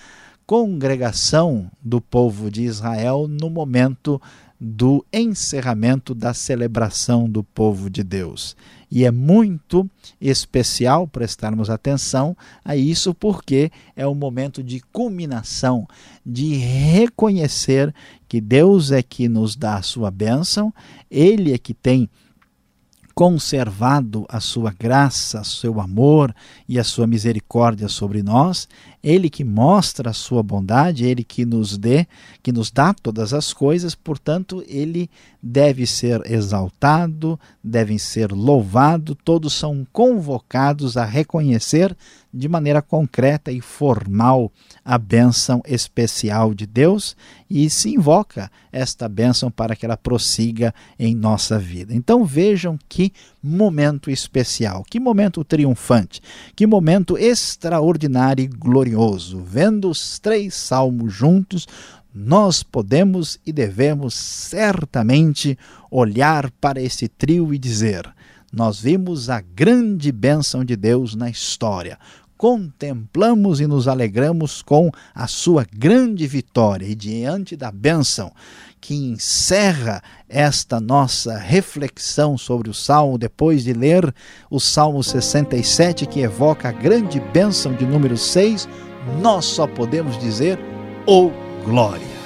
congregação 0.46 1.70
do 1.82 2.00
povo 2.00 2.50
de 2.50 2.64
Israel 2.64 3.28
no 3.28 3.50
momento 3.50 4.22
do 4.60 5.06
encerramento 5.14 6.16
da 6.16 6.34
celebração 6.34 7.30
do 7.30 7.44
povo 7.44 7.90
de 7.90 8.04
Deus. 8.04 8.56
E 8.90 9.04
é 9.04 9.12
muito 9.12 9.90
especial 10.20 11.08
prestarmos 11.08 11.70
atenção 11.70 12.36
a 12.64 12.76
isso, 12.76 13.14
porque 13.14 13.70
é 13.96 14.08
um 14.08 14.16
momento 14.16 14.64
de 14.64 14.80
culminação, 14.92 15.86
de 16.26 16.56
reconhecer 16.56 17.94
que 18.28 18.40
Deus 18.40 18.92
é 18.92 19.04
que 19.04 19.28
nos 19.28 19.56
dá 19.56 19.76
a 19.76 19.82
sua 19.82 20.10
bênção, 20.10 20.74
Ele 21.12 21.54
é 21.54 21.58
que 21.58 21.74
tem 21.74 22.10
conservado 23.14 24.28
a 24.30 24.40
sua 24.40 24.72
graça, 24.72 25.44
seu 25.44 25.82
amor 25.82 26.34
e 26.70 26.78
a 26.78 26.84
sua 26.84 27.08
misericórdia 27.08 27.88
sobre 27.88 28.22
nós, 28.22 28.70
ele 29.04 29.30
que 29.30 29.44
mostra 29.44 30.10
a 30.10 30.14
sua 30.14 30.42
bondade, 30.42 31.06
ele 31.06 31.24
que 31.24 31.46
nos 31.46 31.78
dê, 31.78 32.08
que 32.42 32.52
nos 32.52 32.72
dá 32.72 32.94
todas 32.94 33.34
as 33.34 33.54
coisas, 33.54 33.96
portanto, 33.96 34.64
ele 34.68 35.10
deve 35.42 35.86
ser 35.86 36.30
exaltado, 36.30 37.40
devem 37.64 37.98
ser 37.98 38.32
louvado, 38.32 39.16
todos 39.16 39.54
são 39.54 39.86
convocados 39.92 40.98
a 40.98 41.06
reconhecer 41.06 41.96
de 42.34 42.48
maneira 42.48 42.82
concreta 42.82 43.52
e 43.52 43.62
formal 43.62 44.52
a 44.84 44.98
bênção 44.98 45.62
especial 45.66 46.54
de 46.54 46.66
Deus 46.66 47.16
e 47.50 47.70
se 47.70 47.96
invoca 47.96 48.52
esta 48.72 49.08
bênção 49.08 49.50
para 49.50 49.76
que 49.76 49.86
ela 49.86 49.98
prossiga 49.98 50.74
em 51.00 51.16
nossa 51.16 51.58
vida. 51.58 51.94
Então 51.96 52.26
vejam 52.26 52.78
que 52.90 53.12
momento 53.48 54.12
especial, 54.12 54.84
que 54.84 55.00
momento 55.00 55.44
triunfante, 55.44 56.22
que 56.56 56.68
momento 56.68 57.18
extraordinário 57.18 58.44
e 58.44 58.48
glorioso. 58.48 59.42
Vendo 59.42 59.90
os 59.90 60.20
três 60.20 60.54
salmos 60.54 61.14
juntos, 61.14 61.68
nós 62.14 62.64
podemos 62.64 63.40
e 63.46 63.52
devemos 63.52 64.14
certamente 64.14 65.58
olhar 65.90 66.52
para 66.60 66.82
esse 66.82 67.08
trio 67.08 67.54
e 67.54 67.58
dizer: 67.58 68.08
nós 68.52 68.80
vimos 68.80 69.30
a 69.30 69.42
grande 69.42 70.12
bênção 70.12 70.64
de 70.64 70.76
Deus 70.76 71.16
na 71.16 71.30
história 71.30 71.98
contemplamos 72.38 73.60
e 73.60 73.68
nos 73.68 73.88
alegramos 73.88 74.62
com 74.62 74.92
a 75.14 75.28
sua 75.28 75.66
grande 75.72 76.28
vitória 76.28 76.86
e 76.86 76.94
diante 76.96 77.56
da 77.56 77.72
bênção 77.72 78.32
que 78.80 78.96
encerra 78.96 80.02
esta 80.30 80.80
nossa 80.80 81.38
reflexão 81.38 82.38
sobre 82.38 82.70
o 82.70 82.74
Salmo, 82.74 83.18
depois 83.18 83.64
de 83.64 83.74
ler 83.74 84.14
o 84.50 84.60
Salmo 84.60 85.04
67, 85.04 86.06
que 86.06 86.22
evoca 86.22 86.70
a 86.70 86.72
grande 86.72 87.20
bênção 87.20 87.74
de 87.74 87.86
número 87.86 88.16
6, 88.16 88.70
nós 89.22 89.46
só 89.46 89.66
podemos 89.66 90.18
dizer: 90.20 90.60
Oh 91.06 91.32
glória! 91.66 92.17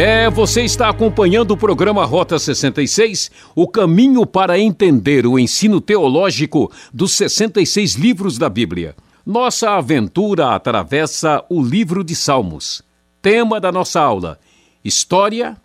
É, 0.00 0.30
você 0.30 0.62
está 0.62 0.88
acompanhando 0.88 1.50
o 1.50 1.56
programa 1.56 2.04
Rota 2.04 2.38
66, 2.38 3.32
o 3.52 3.66
caminho 3.66 4.24
para 4.24 4.56
entender 4.56 5.26
o 5.26 5.36
ensino 5.36 5.80
teológico 5.80 6.70
dos 6.94 7.14
66 7.14 7.94
livros 7.94 8.38
da 8.38 8.48
Bíblia. 8.48 8.94
Nossa 9.26 9.70
aventura 9.70 10.54
atravessa 10.54 11.44
o 11.50 11.60
livro 11.60 12.04
de 12.04 12.14
Salmos. 12.14 12.80
Tema 13.20 13.58
da 13.58 13.72
nossa 13.72 14.00
aula: 14.00 14.38
História, 14.84 15.56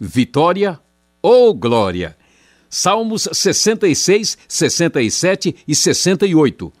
Vitória 0.00 0.80
ou 1.22 1.54
Glória. 1.54 2.16
Salmos 2.68 3.28
66, 3.32 4.36
67 4.48 5.54
e 5.64 5.76
68. 5.76 6.72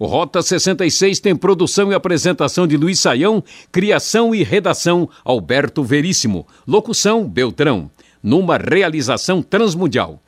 O 0.00 0.06
Rota 0.06 0.40
66 0.40 1.20
tem 1.20 1.36
produção 1.36 1.92
e 1.92 1.94
apresentação 1.94 2.66
de 2.66 2.74
Luiz 2.74 3.00
Saião, 3.00 3.44
criação 3.70 4.34
e 4.34 4.42
redação 4.42 5.10
Alberto 5.22 5.84
Veríssimo, 5.84 6.46
locução 6.66 7.28
Beltrão, 7.28 7.90
numa 8.22 8.56
realização 8.56 9.42
transmundial. 9.42 10.22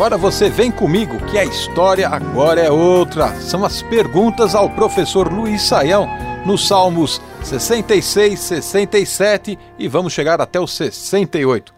Agora 0.00 0.16
você 0.16 0.48
vem 0.48 0.70
comigo 0.70 1.18
que 1.26 1.36
a 1.36 1.44
história 1.44 2.08
agora 2.08 2.58
é 2.58 2.70
outra. 2.70 3.38
São 3.40 3.66
as 3.66 3.82
perguntas 3.82 4.54
ao 4.54 4.70
professor 4.70 5.30
Luiz 5.30 5.60
Saião 5.60 6.08
nos 6.46 6.66
Salmos 6.66 7.20
66, 7.42 8.40
67 8.40 9.58
e 9.78 9.88
vamos 9.88 10.14
chegar 10.14 10.40
até 10.40 10.58
o 10.58 10.66
68. 10.66 11.74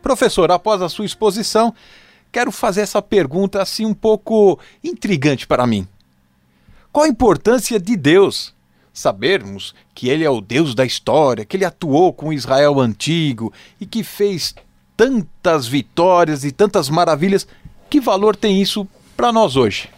Professor, 0.00 0.50
após 0.50 0.80
a 0.80 0.88
sua 0.88 1.04
exposição, 1.04 1.74
quero 2.32 2.50
fazer 2.50 2.80
essa 2.80 3.02
pergunta 3.02 3.60
assim 3.60 3.84
um 3.84 3.92
pouco 3.92 4.58
intrigante 4.82 5.46
para 5.46 5.66
mim. 5.66 5.86
Qual 6.90 7.04
a 7.04 7.08
importância 7.08 7.78
de 7.78 7.94
Deus? 7.94 8.54
Sabermos 9.00 9.74
que 9.94 10.10
Ele 10.10 10.24
é 10.24 10.28
o 10.28 10.42
Deus 10.42 10.74
da 10.74 10.84
história, 10.84 11.46
que 11.46 11.56
Ele 11.56 11.64
atuou 11.64 12.12
com 12.12 12.34
Israel 12.34 12.78
antigo 12.78 13.50
e 13.80 13.86
que 13.86 14.04
fez 14.04 14.54
tantas 14.94 15.66
vitórias 15.66 16.44
e 16.44 16.52
tantas 16.52 16.90
maravilhas. 16.90 17.46
Que 17.88 17.98
valor 17.98 18.36
tem 18.36 18.60
isso 18.60 18.86
para 19.16 19.32
nós 19.32 19.56
hoje? 19.56 19.88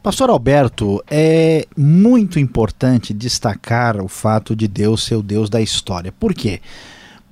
Pastor 0.00 0.30
Alberto, 0.30 1.02
é 1.10 1.66
muito 1.76 2.38
importante 2.38 3.12
destacar 3.12 4.00
o 4.00 4.06
fato 4.06 4.54
de 4.54 4.68
Deus 4.68 5.02
ser 5.02 5.16
o 5.16 5.22
Deus 5.22 5.50
da 5.50 5.60
história. 5.60 6.12
Por 6.12 6.32
quê? 6.32 6.60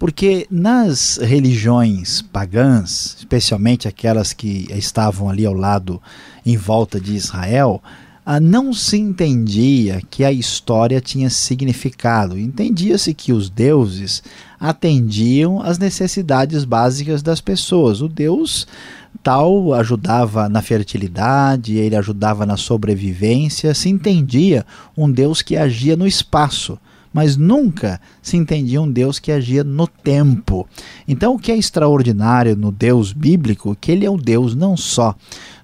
Porque 0.00 0.48
nas 0.50 1.18
religiões 1.18 2.20
pagãs, 2.20 3.14
especialmente 3.16 3.86
aquelas 3.86 4.32
que 4.32 4.66
estavam 4.70 5.28
ali 5.28 5.46
ao 5.46 5.54
lado, 5.54 6.02
em 6.44 6.56
volta 6.56 7.00
de 7.00 7.14
Israel, 7.14 7.80
ah, 8.28 8.40
não 8.40 8.72
se 8.72 8.98
entendia 8.98 10.02
que 10.10 10.24
a 10.24 10.32
história 10.32 11.00
tinha 11.00 11.30
significado. 11.30 12.36
Entendia-se 12.36 13.14
que 13.14 13.32
os 13.32 13.48
deuses 13.48 14.20
atendiam 14.58 15.62
às 15.62 15.78
necessidades 15.78 16.64
básicas 16.64 17.22
das 17.22 17.40
pessoas. 17.40 18.02
O 18.02 18.08
Deus 18.08 18.66
tal 19.22 19.72
ajudava 19.74 20.48
na 20.48 20.60
fertilidade, 20.60 21.76
ele 21.76 21.94
ajudava 21.94 22.44
na 22.44 22.56
sobrevivência, 22.56 23.72
se 23.74 23.88
entendia 23.88 24.66
um 24.96 25.08
Deus 25.08 25.40
que 25.40 25.56
agia 25.56 25.96
no 25.96 26.06
espaço 26.06 26.76
mas 27.12 27.34
nunca 27.34 27.98
se 28.20 28.36
entendia 28.36 28.82
um 28.82 28.92
Deus 28.92 29.18
que 29.18 29.32
agia 29.32 29.64
no 29.64 29.86
tempo. 29.86 30.68
Então, 31.08 31.34
o 31.34 31.38
que 31.38 31.50
é 31.50 31.56
extraordinário 31.56 32.54
no 32.54 32.70
Deus 32.70 33.10
bíblico, 33.10 33.74
que 33.80 33.90
ele 33.90 34.04
é 34.04 34.10
o 34.10 34.18
Deus 34.18 34.54
não 34.54 34.76
só 34.76 35.16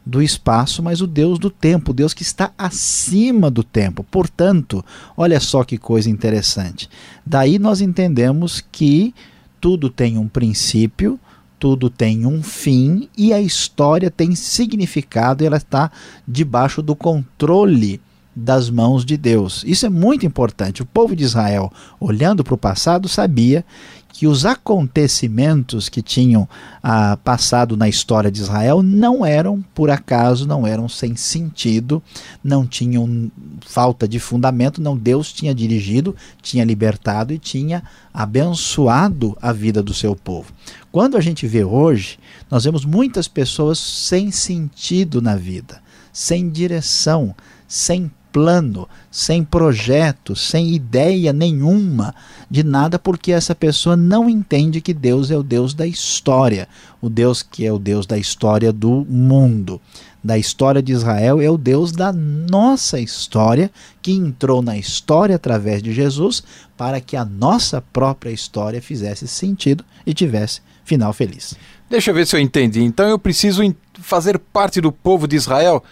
do 0.05 0.23
espaço, 0.23 0.83
mas 0.83 1.01
o 1.01 1.07
Deus 1.07 1.39
do 1.39 1.49
tempo, 1.49 1.93
Deus 1.93 2.13
que 2.13 2.23
está 2.23 2.53
acima 2.59 3.51
do 3.51 3.63
tempo. 3.63 4.05
Portanto, 4.05 4.85
olha 5.17 5.39
só 5.39 5.65
que 5.65 5.79
coisa 5.79 6.11
interessante. 6.11 6.89
Daí 7.25 7.59
nós 7.59 7.81
entendemos 7.81 8.63
que 8.73 9.15
tudo 9.61 9.89
tem 9.89 10.19
um 10.19 10.27
princípio, 10.27 11.19
tudo 11.59 11.89
tem 11.89 12.27
um 12.27 12.43
fim 12.43 13.09
e 13.17 13.33
a 13.33 13.41
história 13.41 14.11
tem 14.11 14.35
significado, 14.35 15.45
ela 15.45 15.57
está 15.57 15.93
debaixo 16.27 16.83
do 16.83 16.97
controle 16.97 18.01
das 18.35 18.71
mãos 18.71 19.05
de 19.05 19.17
Deus. 19.17 19.63
Isso 19.67 19.85
é 19.87 19.89
muito 19.89 20.25
importante. 20.25 20.83
O 20.83 20.87
povo 20.87 21.15
de 21.15 21.25
Israel, 21.25 21.73
olhando 22.01 22.43
para 22.43 22.55
o 22.55 22.59
passado, 22.59 23.09
sabia 23.09 23.65
que 24.13 24.27
os 24.27 24.45
acontecimentos 24.45 25.89
que 25.89 26.03
tinham 26.03 26.47
ah, 26.83 27.19
passado 27.25 27.77
na 27.77 27.89
história 27.89 28.31
de 28.31 28.41
Israel 28.41 28.83
não 28.83 29.25
eram 29.25 29.65
por 29.75 29.91
acaso, 29.91 30.47
não 30.47 30.67
eram 30.67 30.89
sem 30.89 31.17
sentido, 31.17 32.03
não 32.45 32.67
tinham 32.67 33.31
falta 33.63 34.07
de 34.07 34.19
fundamento, 34.19 34.83
não. 34.83 34.97
Deus 34.97 35.33
tinha 35.33 35.55
dirigido, 35.55 36.15
tinha 36.43 36.65
libertado 36.65 37.33
e 37.33 37.39
tinha 37.39 37.83
abençoado 38.13 39.37
a 39.41 39.51
vida 39.53 39.83
do 39.83 39.95
seu 39.95 40.15
povo. 40.15 40.53
Quando 40.93 41.17
a 41.17 41.21
gente 41.21 41.47
vê 41.47 41.65
hoje, 41.65 42.19
nós 42.51 42.65
vemos 42.65 42.85
muitas 42.85 43.27
pessoas 43.27 43.79
sem 43.79 44.31
sentido 44.31 45.23
na 45.23 45.37
vida, 45.37 45.83
sem 46.13 46.51
direção, 46.51 47.35
sem 47.67 48.11
plano, 48.33 48.89
sem 49.11 49.45
projeto, 49.45 50.35
sem 50.35 50.75
ideia 50.75 51.33
nenhuma 51.33 52.15
de 52.51 52.63
nada, 52.63 52.99
porque 52.99 53.31
essa 53.31 53.55
pessoa 53.55 53.97
não 53.97 54.29
entende 54.29 54.81
que 54.81 54.95
Deus 54.95 55.31
é 55.31 55.37
o 55.37 55.43
Deus 55.43 55.75
da 55.75 55.87
história, 55.87 56.67
o 57.01 57.09
Deus 57.09 57.43
que 57.43 57.67
é 57.67 57.73
o 57.73 57.79
Deus 57.79 58.07
da 58.07 58.17
história 58.17 58.73
do 58.73 59.07
mundo. 59.09 59.81
Da 60.25 60.39
história 60.39 60.81
de 60.81 60.93
Israel 60.93 61.41
é 61.41 61.51
o 61.51 61.59
Deus 61.59 61.93
da 61.93 62.13
nossa 62.13 62.99
história, 62.99 63.71
que 64.01 64.13
entrou 64.13 64.63
na 64.63 64.79
história 64.79 65.37
através 65.37 65.83
de 65.83 65.93
Jesus, 65.93 66.43
para 66.77 67.01
que 67.01 67.17
a 67.17 67.25
nossa 67.25 67.83
própria 67.93 68.31
história 68.31 68.81
fizesse 68.81 69.27
sentido 69.27 69.85
e 70.07 70.15
tivesse 70.15 70.61
final 70.85 71.13
feliz. 71.13 71.55
Deixa 71.91 72.11
eu 72.11 72.15
ver 72.15 72.27
se 72.27 72.35
eu 72.37 72.41
entendi. 72.41 72.83
Então 72.83 73.07
eu 73.09 73.19
preciso 73.19 73.63
fazer 73.95 74.39
parte 74.39 74.81
do 74.81 74.91
povo 74.91 75.29
de 75.29 75.37
Israel 75.37 75.83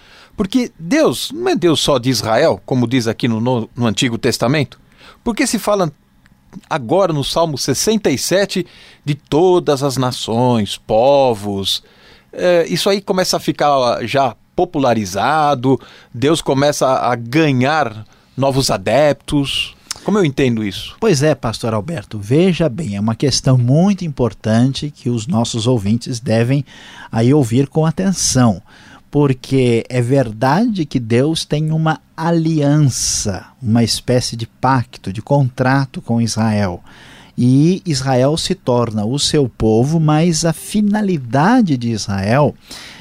porque 0.40 0.72
Deus 0.78 1.30
não 1.34 1.50
é 1.50 1.54
Deus 1.54 1.80
só 1.80 1.98
de 1.98 2.08
Israel, 2.08 2.62
como 2.64 2.86
diz 2.86 3.06
aqui 3.06 3.28
no, 3.28 3.42
no, 3.42 3.68
no 3.76 3.86
Antigo 3.86 4.16
Testamento. 4.16 4.80
Porque 5.22 5.46
se 5.46 5.58
fala 5.58 5.92
agora 6.70 7.12
no 7.12 7.22
Salmo 7.22 7.58
67 7.58 8.66
de 9.04 9.14
todas 9.14 9.82
as 9.82 9.98
nações, 9.98 10.78
povos. 10.78 11.82
É, 12.32 12.64
isso 12.66 12.88
aí 12.88 13.02
começa 13.02 13.36
a 13.36 13.40
ficar 13.40 13.98
já 14.06 14.34
popularizado, 14.56 15.78
Deus 16.14 16.40
começa 16.40 16.88
a 16.88 17.14
ganhar 17.14 18.06
novos 18.34 18.70
adeptos. 18.70 19.76
Como 20.04 20.16
eu 20.16 20.24
entendo 20.24 20.64
isso? 20.64 20.96
Pois 20.98 21.22
é, 21.22 21.34
pastor 21.34 21.74
Alberto, 21.74 22.18
veja 22.18 22.66
bem, 22.66 22.96
é 22.96 23.00
uma 23.00 23.14
questão 23.14 23.58
muito 23.58 24.06
importante 24.06 24.90
que 24.90 25.10
os 25.10 25.26
nossos 25.26 25.66
ouvintes 25.66 26.18
devem 26.18 26.64
aí 27.12 27.34
ouvir 27.34 27.68
com 27.68 27.84
atenção 27.84 28.62
porque 29.10 29.84
é 29.88 30.00
verdade 30.00 30.86
que 30.86 31.00
Deus 31.00 31.44
tem 31.44 31.72
uma 31.72 32.00
aliança, 32.16 33.46
uma 33.60 33.82
espécie 33.82 34.36
de 34.36 34.46
pacto, 34.46 35.12
de 35.12 35.20
contrato 35.20 36.00
com 36.00 36.20
Israel. 36.20 36.82
E 37.36 37.82
Israel 37.86 38.36
se 38.36 38.54
torna 38.54 39.04
o 39.04 39.18
seu 39.18 39.48
povo, 39.48 39.98
mas 39.98 40.44
a 40.44 40.52
finalidade 40.52 41.76
de 41.76 41.90
Israel 41.90 42.54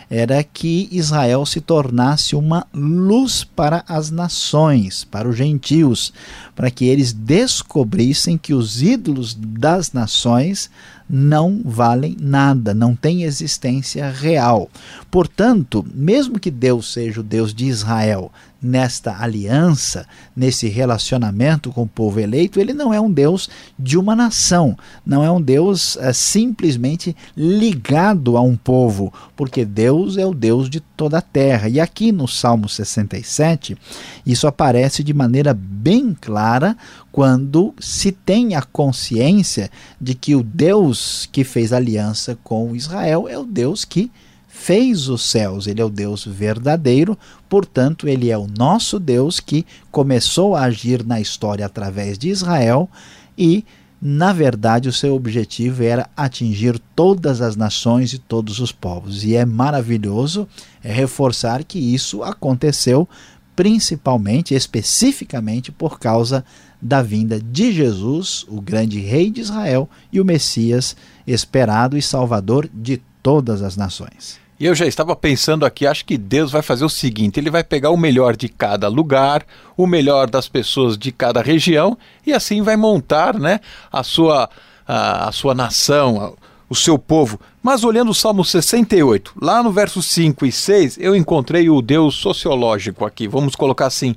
era 0.10 0.44
que 0.44 0.90
Israel 0.92 1.46
se 1.46 1.62
tornasse 1.62 2.36
uma 2.36 2.66
luz 2.74 3.44
para 3.44 3.84
as 3.88 4.10
nações, 4.10 5.04
para 5.04 5.30
os 5.30 5.38
gentios, 5.38 6.12
para 6.56 6.72
que 6.72 6.86
eles 6.86 7.14
descobrissem 7.14 8.38
que 8.38 8.54
os 8.54 8.82
ídolos 8.82 9.36
das 9.36 9.94
nações 9.94 10.70
não 11.08 11.62
valem 11.64 12.18
nada, 12.20 12.74
não 12.74 12.96
têm 12.96 13.24
existência 13.24 14.10
real. 14.10 14.70
Portanto, 15.12 15.86
mesmo 15.94 16.40
que 16.40 16.52
Deus 16.52 16.92
seja 16.92 17.22
o 17.22 17.24
Deus 17.24 17.54
de 17.54 17.66
Israel, 17.66 18.32
nesta 18.62 19.22
aliança, 19.22 20.06
nesse 20.36 20.68
relacionamento 20.68 21.72
com 21.72 21.84
o 21.84 21.88
povo 21.88 22.20
eleito, 22.20 22.60
ele 22.60 22.74
não 22.74 22.94
é 22.94 23.00
um 23.00 23.12
Deus 23.12 23.50
de 23.78 23.98
uma 23.98 24.16
nação, 24.16 24.78
não 25.06 25.24
é 25.24 25.32
um 25.32 25.42
Deus 25.42 25.98
é, 25.98 26.12
simplesmente 26.12 27.16
ligado 27.36 28.36
a 28.36 28.42
um 28.42 28.56
povo, 28.56 29.14
porque 29.36 29.64
Deus 29.64 30.18
é 30.18 30.26
o 30.26 30.34
Deus 30.34 30.70
de 30.70 30.80
toda 30.80 31.20
a 31.20 31.22
terra. 31.22 31.70
E 31.70 31.80
aqui 31.80 32.12
no 32.12 32.28
Salmo 32.28 32.68
67, 32.68 33.78
isso 34.26 34.48
aparece 34.48 35.04
de 35.04 35.14
maneira 35.14 35.54
bem 35.54 36.16
clara 36.20 36.76
quando 37.12 37.74
se 37.80 38.12
tem 38.12 38.56
a 38.56 38.62
consciência 38.62 39.72
de 40.00 40.14
que 40.14 40.36
o 40.36 40.44
Deus 40.44 41.28
que 41.32 41.44
fez 41.44 41.72
aliança 41.72 42.38
com 42.44 42.76
Israel 42.76 43.28
é 43.28 43.38
o 43.38 43.46
Deus 43.46 43.86
que 43.86 44.12
fez 44.60 45.08
os 45.08 45.22
céus, 45.22 45.68
ele 45.68 45.82
é 45.82 45.86
o 45.86 45.90
Deus 45.90 46.26
verdadeiro, 46.26 47.18
portanto, 47.48 48.10
ele 48.10 48.30
é 48.30 48.38
o 48.38 48.46
nosso 48.46 49.00
Deus 49.00 49.40
que 49.40 49.66
começou 49.90 50.54
a 50.54 50.64
agir 50.64 51.04
na 51.04 51.20
história 51.20 51.66
através 51.66 52.18
de 52.18 52.28
Israel 52.28 52.90
e, 53.38 53.64
na 54.02 54.34
verdade, 54.34 54.90
o 54.90 54.94
seu 54.94 55.16
objetivo 55.16 55.82
era 55.82 56.10
atingir 56.16 56.78
todas 56.94 57.40
as 57.42 57.56
nações 57.56 58.12
e 58.12 58.20
todos 58.20 58.60
os 58.60 58.72
povos. 58.72 59.24
E 59.24 59.34
é 59.34 59.46
maravilhoso 59.46 60.46
reforçar 60.82 61.64
que 61.64 61.80
isso 61.80 62.22
aconteceu 62.22 63.08
principalmente, 63.56 64.54
especificamente 64.54 65.72
por 65.72 66.00
causa 66.00 66.44
da 66.82 67.02
vinda 67.02 67.40
de 67.40 67.72
Jesus, 67.72 68.46
o 68.48 68.62
grande 68.62 69.00
rei 69.00 69.32
de 69.32 69.42
Israel 69.42 69.90
e 70.12 70.20
o 70.20 70.26
Messias 70.26 70.96
esperado 71.26 71.98
e 71.98 72.02
salvador 72.02 72.70
de 72.74 73.02
todas 73.24 73.62
as 73.62 73.76
nações. 73.76 74.49
E 74.60 74.66
eu 74.66 74.76
já 74.76 74.86
estava 74.86 75.16
pensando 75.16 75.66
aqui, 75.66 75.88
acho 75.88 76.04
que 76.04 76.18
Deus 76.18 76.52
vai 76.52 76.62
fazer 76.62 76.84
o 76.84 76.90
seguinte: 76.90 77.40
ele 77.40 77.50
vai 77.50 77.64
pegar 77.64 77.92
o 77.92 77.98
melhor 77.98 78.36
de 78.36 78.50
cada 78.50 78.90
lugar, 78.90 79.46
o 79.78 79.88
melhor 79.88 80.30
das 80.30 80.50
pessoas 80.50 80.98
de 80.98 81.14
cada 81.14 81.42
região, 81.42 81.98
e 82.28 82.34
assim 82.34 82.62
vai 82.62 82.76
montar 82.76 83.40
né, 83.40 83.62
a, 83.90 84.04
sua, 84.04 84.50
a, 84.86 85.30
a 85.30 85.32
sua 85.32 85.56
nação, 85.56 86.36
o 86.70 86.76
seu 86.76 87.00
povo. 87.00 87.40
Mas 87.64 87.86
olhando 87.86 88.12
o 88.12 88.14
Salmo 88.14 88.44
68, 88.44 89.34
lá 89.42 89.64
no 89.64 89.72
verso 89.72 90.02
5 90.02 90.46
e 90.46 90.52
6, 90.52 90.98
eu 91.00 91.16
encontrei 91.16 91.70
o 91.70 91.82
Deus 91.82 92.16
sociológico 92.16 93.06
aqui. 93.06 93.30
Vamos 93.30 93.56
colocar 93.56 93.86
assim. 93.86 94.14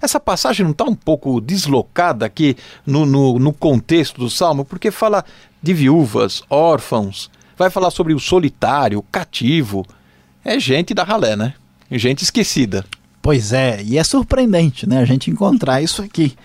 Essa 0.00 0.18
passagem 0.18 0.64
não 0.64 0.72
está 0.72 0.84
um 0.84 0.96
pouco 0.96 1.38
deslocada 1.40 2.24
aqui 2.26 2.56
no, 2.84 3.04
no, 3.04 3.38
no 3.38 3.52
contexto 3.52 4.18
do 4.18 4.30
Salmo, 4.30 4.64
porque 4.64 4.90
fala 4.90 5.24
de 5.62 5.72
viúvas, 5.72 6.42
órfãos, 6.50 7.30
vai 7.62 7.70
falar 7.70 7.90
sobre 7.90 8.14
o 8.14 8.18
solitário, 8.18 8.98
o 8.98 9.02
cativo. 9.02 9.86
É 10.44 10.58
gente 10.58 10.92
da 10.94 11.04
ralé, 11.04 11.36
né? 11.36 11.54
Gente 11.90 12.22
esquecida. 12.22 12.84
Pois 13.20 13.52
é, 13.52 13.82
e 13.82 13.98
é 13.98 14.04
surpreendente, 14.04 14.88
né, 14.88 14.98
a 14.98 15.04
gente 15.04 15.30
encontrar 15.30 15.80
isso 15.80 16.02
aqui 16.02 16.36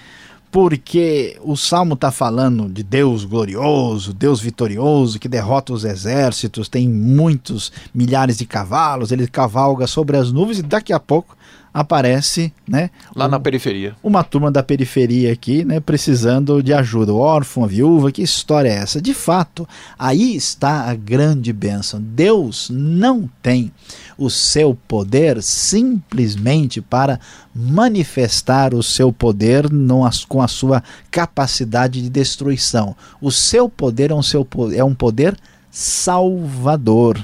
porque 0.51 1.37
o 1.43 1.55
salmo 1.55 1.93
está 1.93 2.09
falando 2.09 2.67
de 2.67 2.81
Deus 2.81 3.25
glorioso, 3.25 4.11
Deus 4.11 4.39
vitorioso, 4.39 5.19
que 5.19 5.27
derrota 5.27 5.71
os 5.71 5.83
exércitos, 5.83 6.67
tem 6.67 6.89
muitos 6.89 7.71
milhares 7.93 8.39
de 8.39 8.45
cavalos, 8.47 9.11
ele 9.11 9.27
cavalga 9.27 9.85
sobre 9.85 10.17
as 10.17 10.31
nuvens 10.31 10.57
e 10.57 10.63
daqui 10.63 10.91
a 10.91 10.99
pouco 10.99 11.36
aparece, 11.77 12.51
né? 12.67 12.89
Lá 13.15 13.27
um, 13.27 13.29
na 13.29 13.39
periferia. 13.39 13.95
Uma 14.03 14.23
turma 14.23 14.49
da 14.49 14.63
periferia 14.63 15.31
aqui, 15.31 15.63
né? 15.63 15.79
Precisando 15.79 16.63
de 16.63 16.73
ajuda. 16.73 17.13
O 17.13 17.19
órfão, 17.19 17.63
a 17.63 17.67
viúva, 17.67 18.11
que 18.11 18.23
história 18.23 18.67
é 18.67 18.77
essa? 18.77 18.99
De 18.99 19.13
fato, 19.13 19.69
aí 19.97 20.35
está 20.35 20.89
a 20.89 20.95
grande 20.95 21.53
bênção. 21.53 22.01
Deus 22.01 22.71
não 22.71 23.29
tem 23.43 23.71
o 24.17 24.27
seu 24.27 24.75
poder 24.87 25.43
simplesmente 25.43 26.81
para 26.81 27.19
manifestar 27.53 28.73
o 28.73 28.81
seu 28.81 29.13
poder 29.13 29.65
com 30.27 30.41
a 30.41 30.47
sua 30.47 30.83
capacidade 31.11 32.01
de 32.01 32.09
destruição. 32.09 32.95
O 33.21 33.31
seu 33.31 33.69
poder 33.69 34.09
é 34.09 34.15
um, 34.15 34.23
seu, 34.23 34.47
é 34.73 34.83
um 34.83 34.95
poder 34.95 35.37
salvador. 35.69 37.23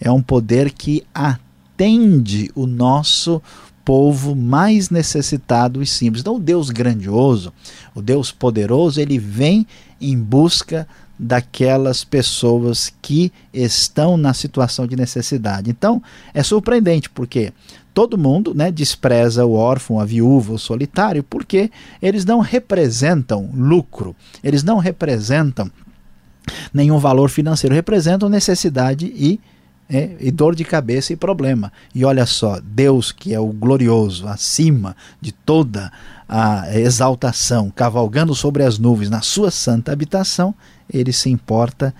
É 0.00 0.10
um 0.10 0.22
poder 0.22 0.72
que 0.72 1.04
atende 1.12 2.50
o 2.54 2.66
nosso 2.66 3.42
povo 3.90 4.36
mais 4.36 4.88
necessitado 4.88 5.82
e 5.82 5.86
simples. 5.86 6.20
Então, 6.20 6.36
o 6.36 6.38
Deus 6.38 6.70
grandioso, 6.70 7.52
o 7.92 8.00
Deus 8.00 8.30
poderoso, 8.30 9.00
ele 9.00 9.18
vem 9.18 9.66
em 10.00 10.16
busca 10.16 10.86
daquelas 11.18 12.04
pessoas 12.04 12.92
que 13.02 13.32
estão 13.52 14.16
na 14.16 14.32
situação 14.32 14.86
de 14.86 14.94
necessidade. 14.94 15.70
Então, 15.70 16.00
é 16.32 16.40
surpreendente 16.40 17.10
porque 17.10 17.52
todo 17.92 18.16
mundo 18.16 18.54
né, 18.54 18.70
despreza 18.70 19.44
o 19.44 19.54
órfão, 19.54 19.98
a 19.98 20.04
viúva, 20.04 20.52
o 20.52 20.58
solitário, 20.58 21.24
porque 21.24 21.68
eles 22.00 22.24
não 22.24 22.38
representam 22.38 23.50
lucro, 23.52 24.14
eles 24.44 24.62
não 24.62 24.78
representam 24.78 25.68
nenhum 26.72 26.98
valor 27.00 27.28
financeiro, 27.28 27.74
representam 27.74 28.28
necessidade 28.28 29.06
e 29.06 29.40
é, 29.90 30.16
e 30.20 30.30
dor 30.30 30.54
de 30.54 30.64
cabeça 30.64 31.12
e 31.12 31.16
problema. 31.16 31.72
E 31.92 32.04
olha 32.04 32.24
só, 32.24 32.60
Deus 32.62 33.10
que 33.10 33.34
é 33.34 33.40
o 33.40 33.48
glorioso, 33.48 34.28
acima 34.28 34.96
de 35.20 35.32
toda 35.32 35.92
a 36.28 36.78
exaltação, 36.78 37.70
cavalgando 37.74 38.34
sobre 38.34 38.62
as 38.62 38.78
nuvens 38.78 39.10
na 39.10 39.20
sua 39.20 39.50
santa 39.50 39.90
habitação, 39.92 40.54
ele 40.88 41.12
se 41.12 41.28
importa 41.28 41.92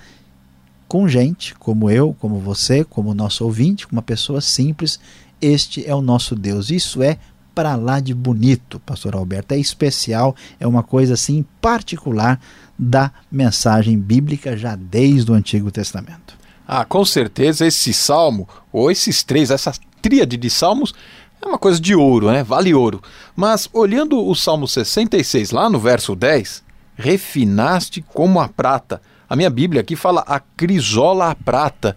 com 0.86 1.08
gente 1.08 1.54
como 1.56 1.90
eu, 1.90 2.14
como 2.18 2.38
você, 2.38 2.84
como 2.84 3.12
nosso 3.12 3.44
ouvinte, 3.44 3.86
com 3.86 3.92
uma 3.96 4.02
pessoa 4.02 4.40
simples. 4.40 5.00
Este 5.40 5.84
é 5.84 5.94
o 5.94 6.00
nosso 6.00 6.36
Deus. 6.36 6.70
Isso 6.70 7.02
é 7.02 7.18
para 7.54 7.74
lá 7.74 7.98
de 7.98 8.14
bonito, 8.14 8.78
pastor 8.80 9.14
Alberto. 9.14 9.52
É 9.52 9.58
especial, 9.58 10.34
é 10.58 10.66
uma 10.66 10.82
coisa 10.82 11.14
assim 11.14 11.44
particular 11.60 12.40
da 12.78 13.12
mensagem 13.30 13.98
bíblica 13.98 14.56
já 14.56 14.76
desde 14.76 15.30
o 15.30 15.34
Antigo 15.34 15.70
Testamento. 15.70 16.39
Ah, 16.72 16.84
com 16.84 17.04
certeza 17.04 17.66
esse 17.66 17.92
salmo, 17.92 18.48
ou 18.72 18.92
esses 18.92 19.24
três, 19.24 19.50
essa 19.50 19.72
tríade 20.00 20.36
de 20.36 20.48
salmos, 20.48 20.94
é 21.42 21.46
uma 21.48 21.58
coisa 21.58 21.80
de 21.80 21.96
ouro, 21.96 22.30
né? 22.30 22.44
Vale 22.44 22.72
ouro. 22.72 23.02
Mas 23.34 23.68
olhando 23.72 24.24
o 24.24 24.36
Salmo 24.36 24.68
66, 24.68 25.50
lá 25.50 25.68
no 25.68 25.80
verso 25.80 26.14
10, 26.14 26.62
refinaste 26.94 28.00
como 28.14 28.38
a 28.38 28.46
prata. 28.46 29.02
A 29.28 29.34
minha 29.34 29.50
Bíblia 29.50 29.80
aqui 29.80 29.96
fala 29.96 30.22
a 30.24 30.38
crisola 30.38 31.32
a 31.32 31.34
prata. 31.34 31.96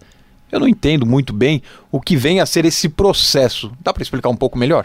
Eu 0.50 0.58
não 0.58 0.66
entendo 0.66 1.06
muito 1.06 1.32
bem 1.32 1.62
o 1.92 2.00
que 2.00 2.16
vem 2.16 2.40
a 2.40 2.46
ser 2.46 2.64
esse 2.64 2.88
processo. 2.88 3.70
Dá 3.80 3.92
para 3.92 4.02
explicar 4.02 4.28
um 4.28 4.36
pouco 4.36 4.58
melhor? 4.58 4.84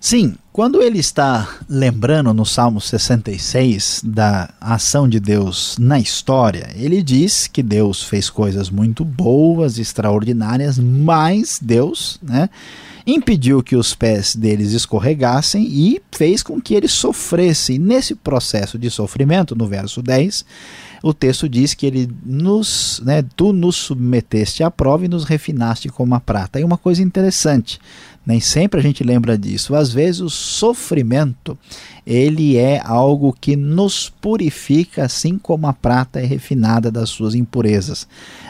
Sim, 0.00 0.34
quando 0.52 0.82
ele 0.82 0.98
está 0.98 1.48
lembrando 1.68 2.32
no 2.32 2.46
Salmo 2.46 2.80
66 2.80 4.02
da 4.04 4.50
ação 4.60 5.08
de 5.08 5.18
Deus 5.18 5.76
na 5.78 5.98
história, 5.98 6.70
ele 6.74 7.02
diz 7.02 7.46
que 7.46 7.62
Deus 7.62 8.02
fez 8.02 8.30
coisas 8.30 8.70
muito 8.70 9.04
boas, 9.04 9.78
extraordinárias, 9.78 10.78
mas 10.78 11.58
Deus, 11.62 12.18
né, 12.22 12.48
impediu 13.06 13.62
que 13.62 13.76
os 13.76 13.94
pés 13.94 14.34
deles 14.34 14.72
escorregassem 14.72 15.62
e 15.62 16.02
fez 16.10 16.42
com 16.42 16.60
que 16.60 16.74
eles 16.74 16.92
sofressem. 16.92 17.78
Nesse 17.78 18.14
processo 18.14 18.78
de 18.78 18.90
sofrimento, 18.90 19.54
no 19.54 19.66
verso 19.66 20.02
10, 20.02 20.44
o 21.02 21.14
texto 21.14 21.48
diz 21.48 21.72
que 21.72 21.86
ele 21.86 22.08
nos, 22.24 23.00
né, 23.04 23.24
tu 23.36 23.52
nos 23.52 23.76
submeteste 23.76 24.62
à 24.62 24.70
prova 24.70 25.04
e 25.04 25.08
nos 25.08 25.24
refinaste 25.24 25.88
como 25.88 26.14
a 26.14 26.20
prata. 26.20 26.58
E 26.58 26.64
uma 26.64 26.76
coisa 26.76 27.02
interessante, 27.02 27.78
nem 28.26 28.40
sempre 28.40 28.80
a 28.80 28.82
gente 28.82 29.04
lembra 29.04 29.38
disso. 29.38 29.74
Às 29.74 29.92
vezes 29.92 30.20
o 30.20 30.28
sofrimento, 30.28 31.56
ele 32.06 32.56
é 32.56 32.80
algo 32.84 33.36
que 33.38 33.56
nos 33.56 34.08
purifica, 34.08 35.04
assim 35.04 35.36
como 35.36 35.66
a 35.66 35.72
prata 35.72 36.20
é 36.20 36.24
refinada 36.24 36.88
das 36.90 37.10
suas 37.10 37.34
impurezas. 37.34 38.06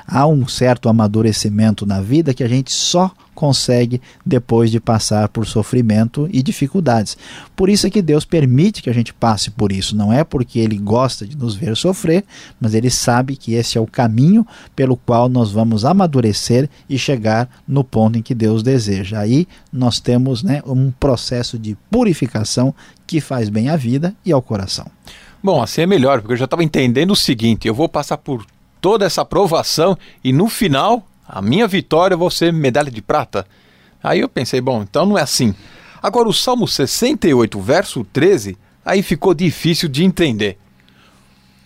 Há 0.06 0.26
um 0.26 0.46
certo 0.46 0.88
amadurecimento 0.90 1.86
na 1.86 2.00
vida 2.00 2.34
que 2.34 2.44
a 2.44 2.48
gente 2.48 2.70
só 2.72 3.10
consegue 3.36 4.00
depois 4.24 4.70
de 4.70 4.80
passar 4.80 5.28
por 5.28 5.46
sofrimento 5.46 6.28
e 6.32 6.42
dificuldades. 6.42 7.16
Por 7.54 7.68
isso 7.68 7.86
é 7.86 7.90
que 7.90 8.00
Deus 8.00 8.24
permite 8.24 8.82
que 8.82 8.88
a 8.88 8.94
gente 8.94 9.12
passe 9.12 9.50
por 9.50 9.70
isso. 9.70 9.94
Não 9.94 10.10
é 10.12 10.24
porque 10.24 10.58
Ele 10.58 10.78
gosta 10.78 11.26
de 11.26 11.36
nos 11.36 11.54
ver 11.54 11.76
sofrer, 11.76 12.24
mas 12.58 12.74
Ele 12.74 12.88
sabe 12.88 13.36
que 13.36 13.52
esse 13.52 13.76
é 13.76 13.80
o 13.80 13.86
caminho 13.86 14.44
pelo 14.74 14.96
qual 14.96 15.28
nós 15.28 15.52
vamos 15.52 15.84
amadurecer 15.84 16.68
e 16.88 16.98
chegar 16.98 17.48
no 17.68 17.84
ponto 17.84 18.18
em 18.18 18.22
que 18.22 18.34
Deus 18.34 18.62
deseja. 18.62 19.20
Aí 19.20 19.46
nós 19.70 20.00
temos 20.00 20.42
né, 20.42 20.62
um 20.66 20.90
processo 20.90 21.58
de 21.58 21.76
purificação 21.90 22.74
que 23.06 23.20
faz 23.20 23.48
bem 23.48 23.68
à 23.68 23.76
vida 23.76 24.14
e 24.24 24.32
ao 24.32 24.42
coração. 24.42 24.90
Bom, 25.42 25.62
assim 25.62 25.82
é 25.82 25.86
melhor, 25.86 26.20
porque 26.20 26.32
eu 26.32 26.38
já 26.38 26.44
estava 26.46 26.64
entendendo 26.64 27.12
o 27.12 27.16
seguinte: 27.16 27.68
eu 27.68 27.74
vou 27.74 27.88
passar 27.88 28.18
por 28.18 28.44
toda 28.80 29.04
essa 29.04 29.22
aprovação 29.22 29.96
e 30.22 30.32
no 30.32 30.48
final 30.48 31.06
a 31.28 31.42
minha 31.42 31.66
vitória 31.66 32.16
vai 32.16 32.30
ser 32.30 32.52
medalha 32.52 32.90
de 32.90 33.02
prata. 33.02 33.46
Aí 34.02 34.20
eu 34.20 34.28
pensei, 34.28 34.60
bom, 34.60 34.82
então 34.82 35.04
não 35.04 35.18
é 35.18 35.22
assim. 35.22 35.54
Agora 36.02 36.28
o 36.28 36.32
Salmo 36.32 36.68
68, 36.68 37.60
verso 37.60 38.04
13, 38.12 38.56
aí 38.84 39.02
ficou 39.02 39.34
difícil 39.34 39.88
de 39.88 40.04
entender. 40.04 40.58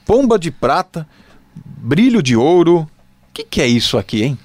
Pomba 0.07 0.38
de 0.38 0.50
prata, 0.50 1.07
brilho 1.55 2.22
de 2.22 2.37
ouro. 2.37 2.81
O 2.81 2.88
que, 3.35 3.44
que 3.44 3.61
é 3.61 3.66
isso 3.66 3.98
aqui, 3.98 4.22
hein? 4.22 4.38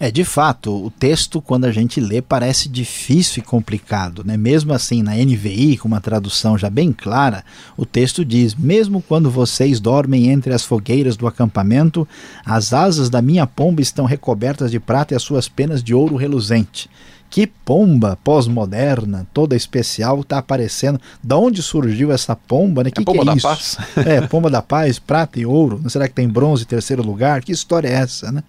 É, 0.00 0.12
de 0.12 0.24
fato, 0.24 0.86
o 0.86 0.90
texto, 0.90 1.40
quando 1.40 1.64
a 1.64 1.72
gente 1.72 2.00
lê, 2.00 2.22
parece 2.22 2.68
difícil 2.68 3.42
e 3.42 3.44
complicado. 3.44 4.22
Né? 4.24 4.36
Mesmo 4.36 4.72
assim, 4.72 5.02
na 5.02 5.16
NVI, 5.16 5.76
com 5.76 5.88
uma 5.88 6.00
tradução 6.00 6.56
já 6.56 6.70
bem 6.70 6.92
clara, 6.92 7.44
o 7.76 7.84
texto 7.84 8.24
diz: 8.24 8.54
Mesmo 8.54 9.02
quando 9.02 9.28
vocês 9.28 9.80
dormem 9.80 10.28
entre 10.28 10.52
as 10.52 10.64
fogueiras 10.64 11.16
do 11.16 11.26
acampamento, 11.26 12.06
as 12.46 12.72
asas 12.72 13.10
da 13.10 13.20
minha 13.20 13.44
pomba 13.44 13.80
estão 13.82 14.04
recobertas 14.04 14.70
de 14.70 14.78
prata 14.78 15.14
e 15.14 15.16
as 15.16 15.22
suas 15.22 15.48
penas 15.48 15.82
de 15.82 15.92
ouro 15.92 16.14
reluzente. 16.14 16.88
Que 17.30 17.46
pomba 17.46 18.16
pós-moderna, 18.24 19.26
toda 19.34 19.54
especial, 19.54 20.20
está 20.20 20.38
aparecendo. 20.38 21.00
Da 21.22 21.36
onde 21.36 21.60
surgiu 21.60 22.10
essa 22.12 22.34
pomba? 22.36 22.84
Né? 22.84 22.90
Que 22.90 23.02
é 23.02 23.04
pomba 23.04 23.18
que 23.18 23.22
é 23.22 23.32
da 23.32 23.36
isso? 23.36 23.46
paz. 23.46 23.76
é, 24.06 24.20
pomba 24.22 24.48
da 24.48 24.62
paz, 24.62 24.98
prata 24.98 25.40
e 25.40 25.44
ouro. 25.44 25.82
Será 25.88 26.08
que 26.08 26.14
tem 26.14 26.28
bronze 26.28 26.62
em 26.62 26.66
terceiro 26.66 27.02
lugar? 27.02 27.42
Que 27.42 27.52
história 27.52 27.88
é 27.88 27.94
essa, 27.94 28.30
né? 28.30 28.42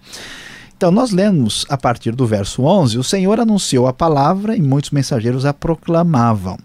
Então, 0.80 0.90
nós 0.90 1.10
lemos 1.10 1.66
a 1.68 1.76
partir 1.76 2.12
do 2.12 2.26
verso 2.26 2.62
11: 2.62 2.96
O 2.96 3.04
Senhor 3.04 3.38
anunciou 3.38 3.86
a 3.86 3.92
palavra 3.92 4.56
e 4.56 4.62
muitos 4.62 4.90
mensageiros 4.90 5.44
a 5.44 5.52
proclamavam. 5.52 6.56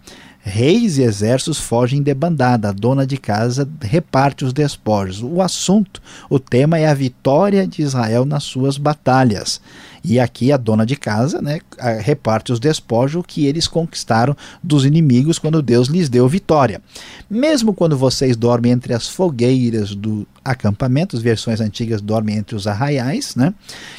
Reis 0.47 0.99
e 0.99 1.01
exércitos 1.01 1.59
fogem 1.59 2.03
de 2.03 2.13
bandada, 2.13 2.69
a 2.69 2.71
dona 2.71 3.03
de 3.07 3.17
casa 3.17 3.67
reparte 3.81 4.45
os 4.45 4.53
despojos. 4.53 5.23
O 5.23 5.41
assunto, 5.41 5.99
o 6.29 6.37
tema 6.37 6.77
é 6.77 6.87
a 6.87 6.93
vitória 6.93 7.67
de 7.67 7.81
Israel 7.81 8.25
nas 8.25 8.43
suas 8.43 8.77
batalhas. 8.77 9.59
E 10.03 10.19
aqui 10.19 10.51
a 10.51 10.57
dona 10.57 10.85
de 10.85 10.95
casa 10.95 11.41
né, 11.41 11.61
reparte 11.99 12.53
os 12.53 12.59
despojos 12.59 13.23
que 13.27 13.47
eles 13.47 13.67
conquistaram 13.67 14.37
dos 14.61 14.85
inimigos 14.85 15.39
quando 15.39 15.63
Deus 15.63 15.87
lhes 15.87 16.09
deu 16.09 16.29
vitória. 16.29 16.79
Mesmo 17.27 17.73
quando 17.73 17.97
vocês 17.97 18.37
dormem 18.37 18.71
entre 18.71 18.93
as 18.93 19.07
fogueiras 19.07 19.95
do 19.95 20.27
acampamento, 20.43 21.15
as 21.15 21.23
versões 21.23 21.59
antigas 21.59 22.01
dormem 22.01 22.37
entre 22.37 22.55
os 22.55 22.67
arraiais, 22.67 23.35
né? 23.35 23.51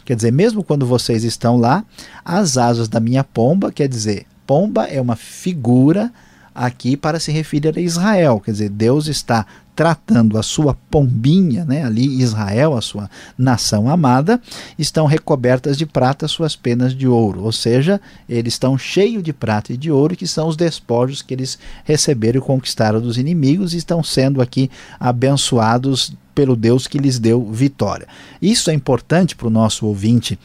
quer 0.05 0.15
dizer, 0.15 0.33
mesmo 0.33 0.63
quando 0.63 0.87
vocês 0.87 1.25
estão 1.25 1.57
lá, 1.57 1.85
as 2.25 2.57
asas 2.57 2.87
da 2.87 3.01
minha 3.01 3.25
pomba, 3.25 3.73
quer 3.73 3.89
dizer, 3.89 4.27
pomba 4.47 4.85
é 4.85 5.01
uma 5.01 5.17
figura 5.17 6.13
aqui 6.57 6.97
para 6.97 7.21
se 7.21 7.31
referir 7.31 7.77
a 7.77 7.81
Israel, 7.81 8.41
quer 8.41 8.53
dizer, 8.53 8.71
Deus 8.71 9.07
está 9.07 9.47
tratando 9.77 10.39
a 10.39 10.43
sua 10.43 10.75
pombinha, 10.91 11.67
né, 11.67 11.85
ali 11.85 12.23
Israel, 12.23 12.75
a 12.75 12.81
sua 12.81 13.11
nação 13.37 13.91
amada, 13.91 14.41
estão 14.79 15.05
recobertas 15.05 15.77
de 15.77 15.85
prata 15.85 16.27
suas 16.27 16.57
penas 16.57 16.95
de 16.95 17.07
ouro, 17.07 17.45
ou 17.45 17.53
seja, 17.53 18.01
eles 18.27 18.55
estão 18.55 18.79
cheios 18.79 19.23
de 19.23 19.35
prata 19.35 19.75
e 19.75 19.77
de 19.77 19.91
ouro, 19.91 20.17
que 20.17 20.27
são 20.27 20.49
os 20.49 20.57
despojos 20.57 21.21
que 21.21 21.35
eles 21.35 21.59
receberam 21.85 22.39
e 22.39 22.43
conquistaram 22.43 23.03
dos 23.03 23.19
inimigos 23.19 23.75
e 23.75 23.77
estão 23.77 24.03
sendo 24.03 24.41
aqui 24.41 24.71
abençoados 24.99 26.17
pelo 26.35 26.55
Deus 26.55 26.87
que 26.87 26.99
lhes 26.99 27.19
deu 27.19 27.51
vitória. 27.51 28.07
Isso 28.41 28.71
é 28.71 28.75
importante 28.75 29.35
para 29.35 29.47
o 29.47 29.51
nosso 29.51 29.87
ouvinte 29.87 30.39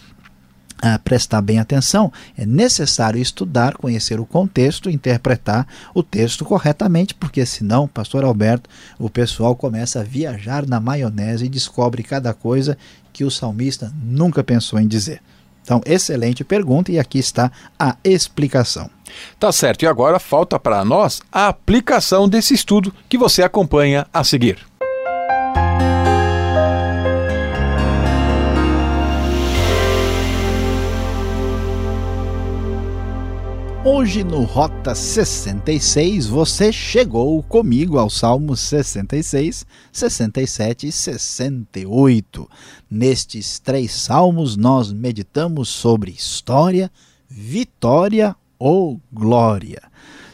prestar 1.03 1.41
bem 1.41 1.59
atenção, 1.59 2.11
é 2.37 2.45
necessário 2.45 3.21
estudar, 3.21 3.75
conhecer 3.77 4.19
o 4.19 4.25
contexto, 4.25 4.89
interpretar 4.89 5.67
o 5.93 6.01
texto 6.01 6.43
corretamente, 6.43 7.13
porque 7.13 7.45
senão, 7.45 7.87
pastor 7.87 8.23
Alberto, 8.23 8.69
o 8.97 9.09
pessoal 9.09 9.55
começa 9.55 9.99
a 9.99 10.03
viajar 10.03 10.67
na 10.67 10.79
maionese 10.79 11.45
e 11.45 11.49
descobre 11.49 12.03
cada 12.03 12.33
coisa 12.33 12.77
que 13.13 13.23
o 13.23 13.31
salmista 13.31 13.93
nunca 14.03 14.43
pensou 14.43 14.79
em 14.79 14.87
dizer. 14.87 15.21
Então, 15.63 15.81
excelente 15.85 16.43
pergunta 16.43 16.91
e 16.91 16.97
aqui 16.97 17.19
está 17.19 17.51
a 17.77 17.95
explicação. 18.03 18.89
Tá 19.39 19.51
certo, 19.51 19.83
e 19.83 19.87
agora 19.87 20.19
falta 20.19 20.59
para 20.59 20.83
nós 20.83 21.21
a 21.31 21.47
aplicação 21.47 22.27
desse 22.27 22.53
estudo 22.53 22.93
que 23.07 23.17
você 23.17 23.43
acompanha 23.43 24.07
a 24.11 24.23
seguir. 24.23 24.70
Hoje 33.83 34.23
no 34.23 34.43
Rota 34.43 34.93
66 34.93 36.27
você 36.27 36.71
chegou 36.71 37.41
comigo 37.41 37.97
aos 37.97 38.15
Salmos 38.15 38.59
66, 38.59 39.65
67 39.91 40.85
e 40.85 40.91
68. 40.91 42.47
Nestes 42.87 43.57
três 43.57 43.91
salmos 43.91 44.55
nós 44.55 44.93
meditamos 44.93 45.69
sobre 45.69 46.11
história, 46.11 46.91
vitória 47.27 48.35
ou 48.59 49.01
glória. 49.11 49.81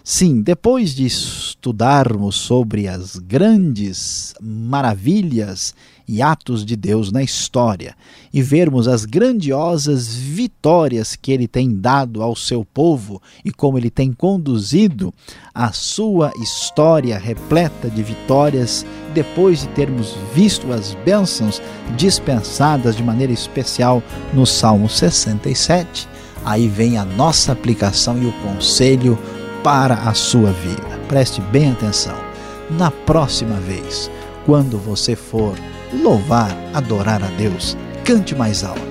Sim, 0.03 0.41
depois 0.41 0.93
de 0.93 1.05
estudarmos 1.05 2.36
sobre 2.36 2.86
as 2.86 3.15
grandes 3.15 4.33
maravilhas 4.41 5.73
e 6.08 6.22
atos 6.22 6.65
de 6.65 6.76
Deus 6.76 7.12
na 7.12 7.22
história 7.22 7.96
e 8.34 8.41
vermos 8.41 8.88
as 8.88 9.04
grandiosas 9.04 10.15
vitórias 10.15 11.15
que 11.15 11.32
ele 11.32 11.48
tem 11.48 11.76
dado 11.76 12.24
ao 12.24 12.36
seu 12.36 12.63
povo 12.63 13.22
e 13.43 13.52
como 13.52 13.78
ele 13.78 13.89
tem 13.89 14.13
conduzido 14.13 15.13
a 15.54 15.72
sua 15.72 16.32
história 16.41 17.17
repleta 17.17 17.89
de 17.89 18.02
vitórias, 18.04 18.86
depois 19.13 19.62
de 19.62 19.67
termos 19.70 20.15
visto 20.34 20.72
as 20.72 20.93
bênçãos 21.04 21.62
dispensadas 21.98 22.96
de 22.96 23.04
maneira 23.04 23.34
especial 23.34 24.02
no 24.34 24.46
Salmo 24.46 24.88
67, 24.88 26.08
aí 26.46 26.67
vem 26.67 26.98
a 26.98 27.04
nossa 27.04 27.52
aplicação 27.52 28.22
e 28.22 28.28
o 28.28 28.34
conselho 28.43 29.17
para 29.63 29.96
a 29.96 30.13
sua 30.13 30.52
vida. 30.52 30.98
Preste 31.10 31.41
bem 31.41 31.72
atenção. 31.72 32.15
Na 32.70 32.91
próxima 32.91 33.56
vez, 33.62 34.10
quando 34.46 34.78
você 34.78 35.15
for 35.15 35.58
louvar, 35.93 36.56
adorar 36.73 37.23
a 37.23 37.28
Deus. 37.38 37.78
Cante 38.04 38.36
mais 38.36 38.63
alto, 38.63 38.82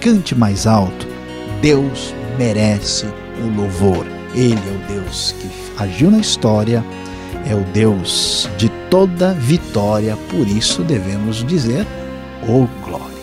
cante 0.00 0.34
mais 0.34 0.66
alto. 0.66 1.06
Deus 1.60 2.14
merece 2.38 3.06
o 3.42 3.56
louvor. 3.56 4.06
Ele 4.34 4.54
é 4.54 4.94
o 4.94 5.00
Deus 5.00 5.34
que 5.40 5.48
agiu 5.82 6.10
na 6.10 6.18
história, 6.18 6.84
é 7.48 7.54
o 7.54 7.64
Deus 7.72 8.48
de 8.58 8.68
toda 8.90 9.32
vitória, 9.32 10.16
por 10.30 10.46
isso 10.46 10.82
devemos 10.82 11.44
dizer: 11.44 11.86
Oh 12.42 12.66
glória. 12.84 13.16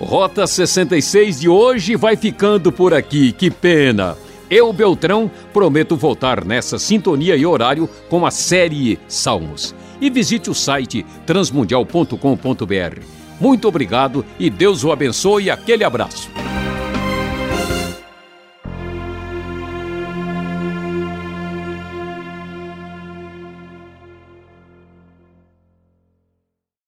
Rota 0.00 0.44
66 0.44 1.38
de 1.38 1.48
hoje 1.48 1.94
vai 1.94 2.16
ficando 2.16 2.72
por 2.72 2.92
aqui. 2.92 3.30
Que 3.30 3.48
pena! 3.48 4.16
Eu, 4.50 4.72
Beltrão, 4.72 5.30
prometo 5.52 5.96
voltar 5.96 6.44
nessa 6.44 6.76
sintonia 6.76 7.36
e 7.36 7.46
horário 7.46 7.88
com 8.08 8.26
a 8.26 8.32
série 8.32 8.98
Salmos. 9.06 9.74
E 10.00 10.10
visite 10.10 10.50
o 10.50 10.54
site 10.54 11.06
transmundial.com.br. 11.24 13.00
Muito 13.40 13.68
obrigado 13.68 14.24
e 14.38 14.50
Deus 14.50 14.82
o 14.82 14.90
abençoe. 14.90 15.50
Aquele 15.50 15.84
abraço. 15.84 16.28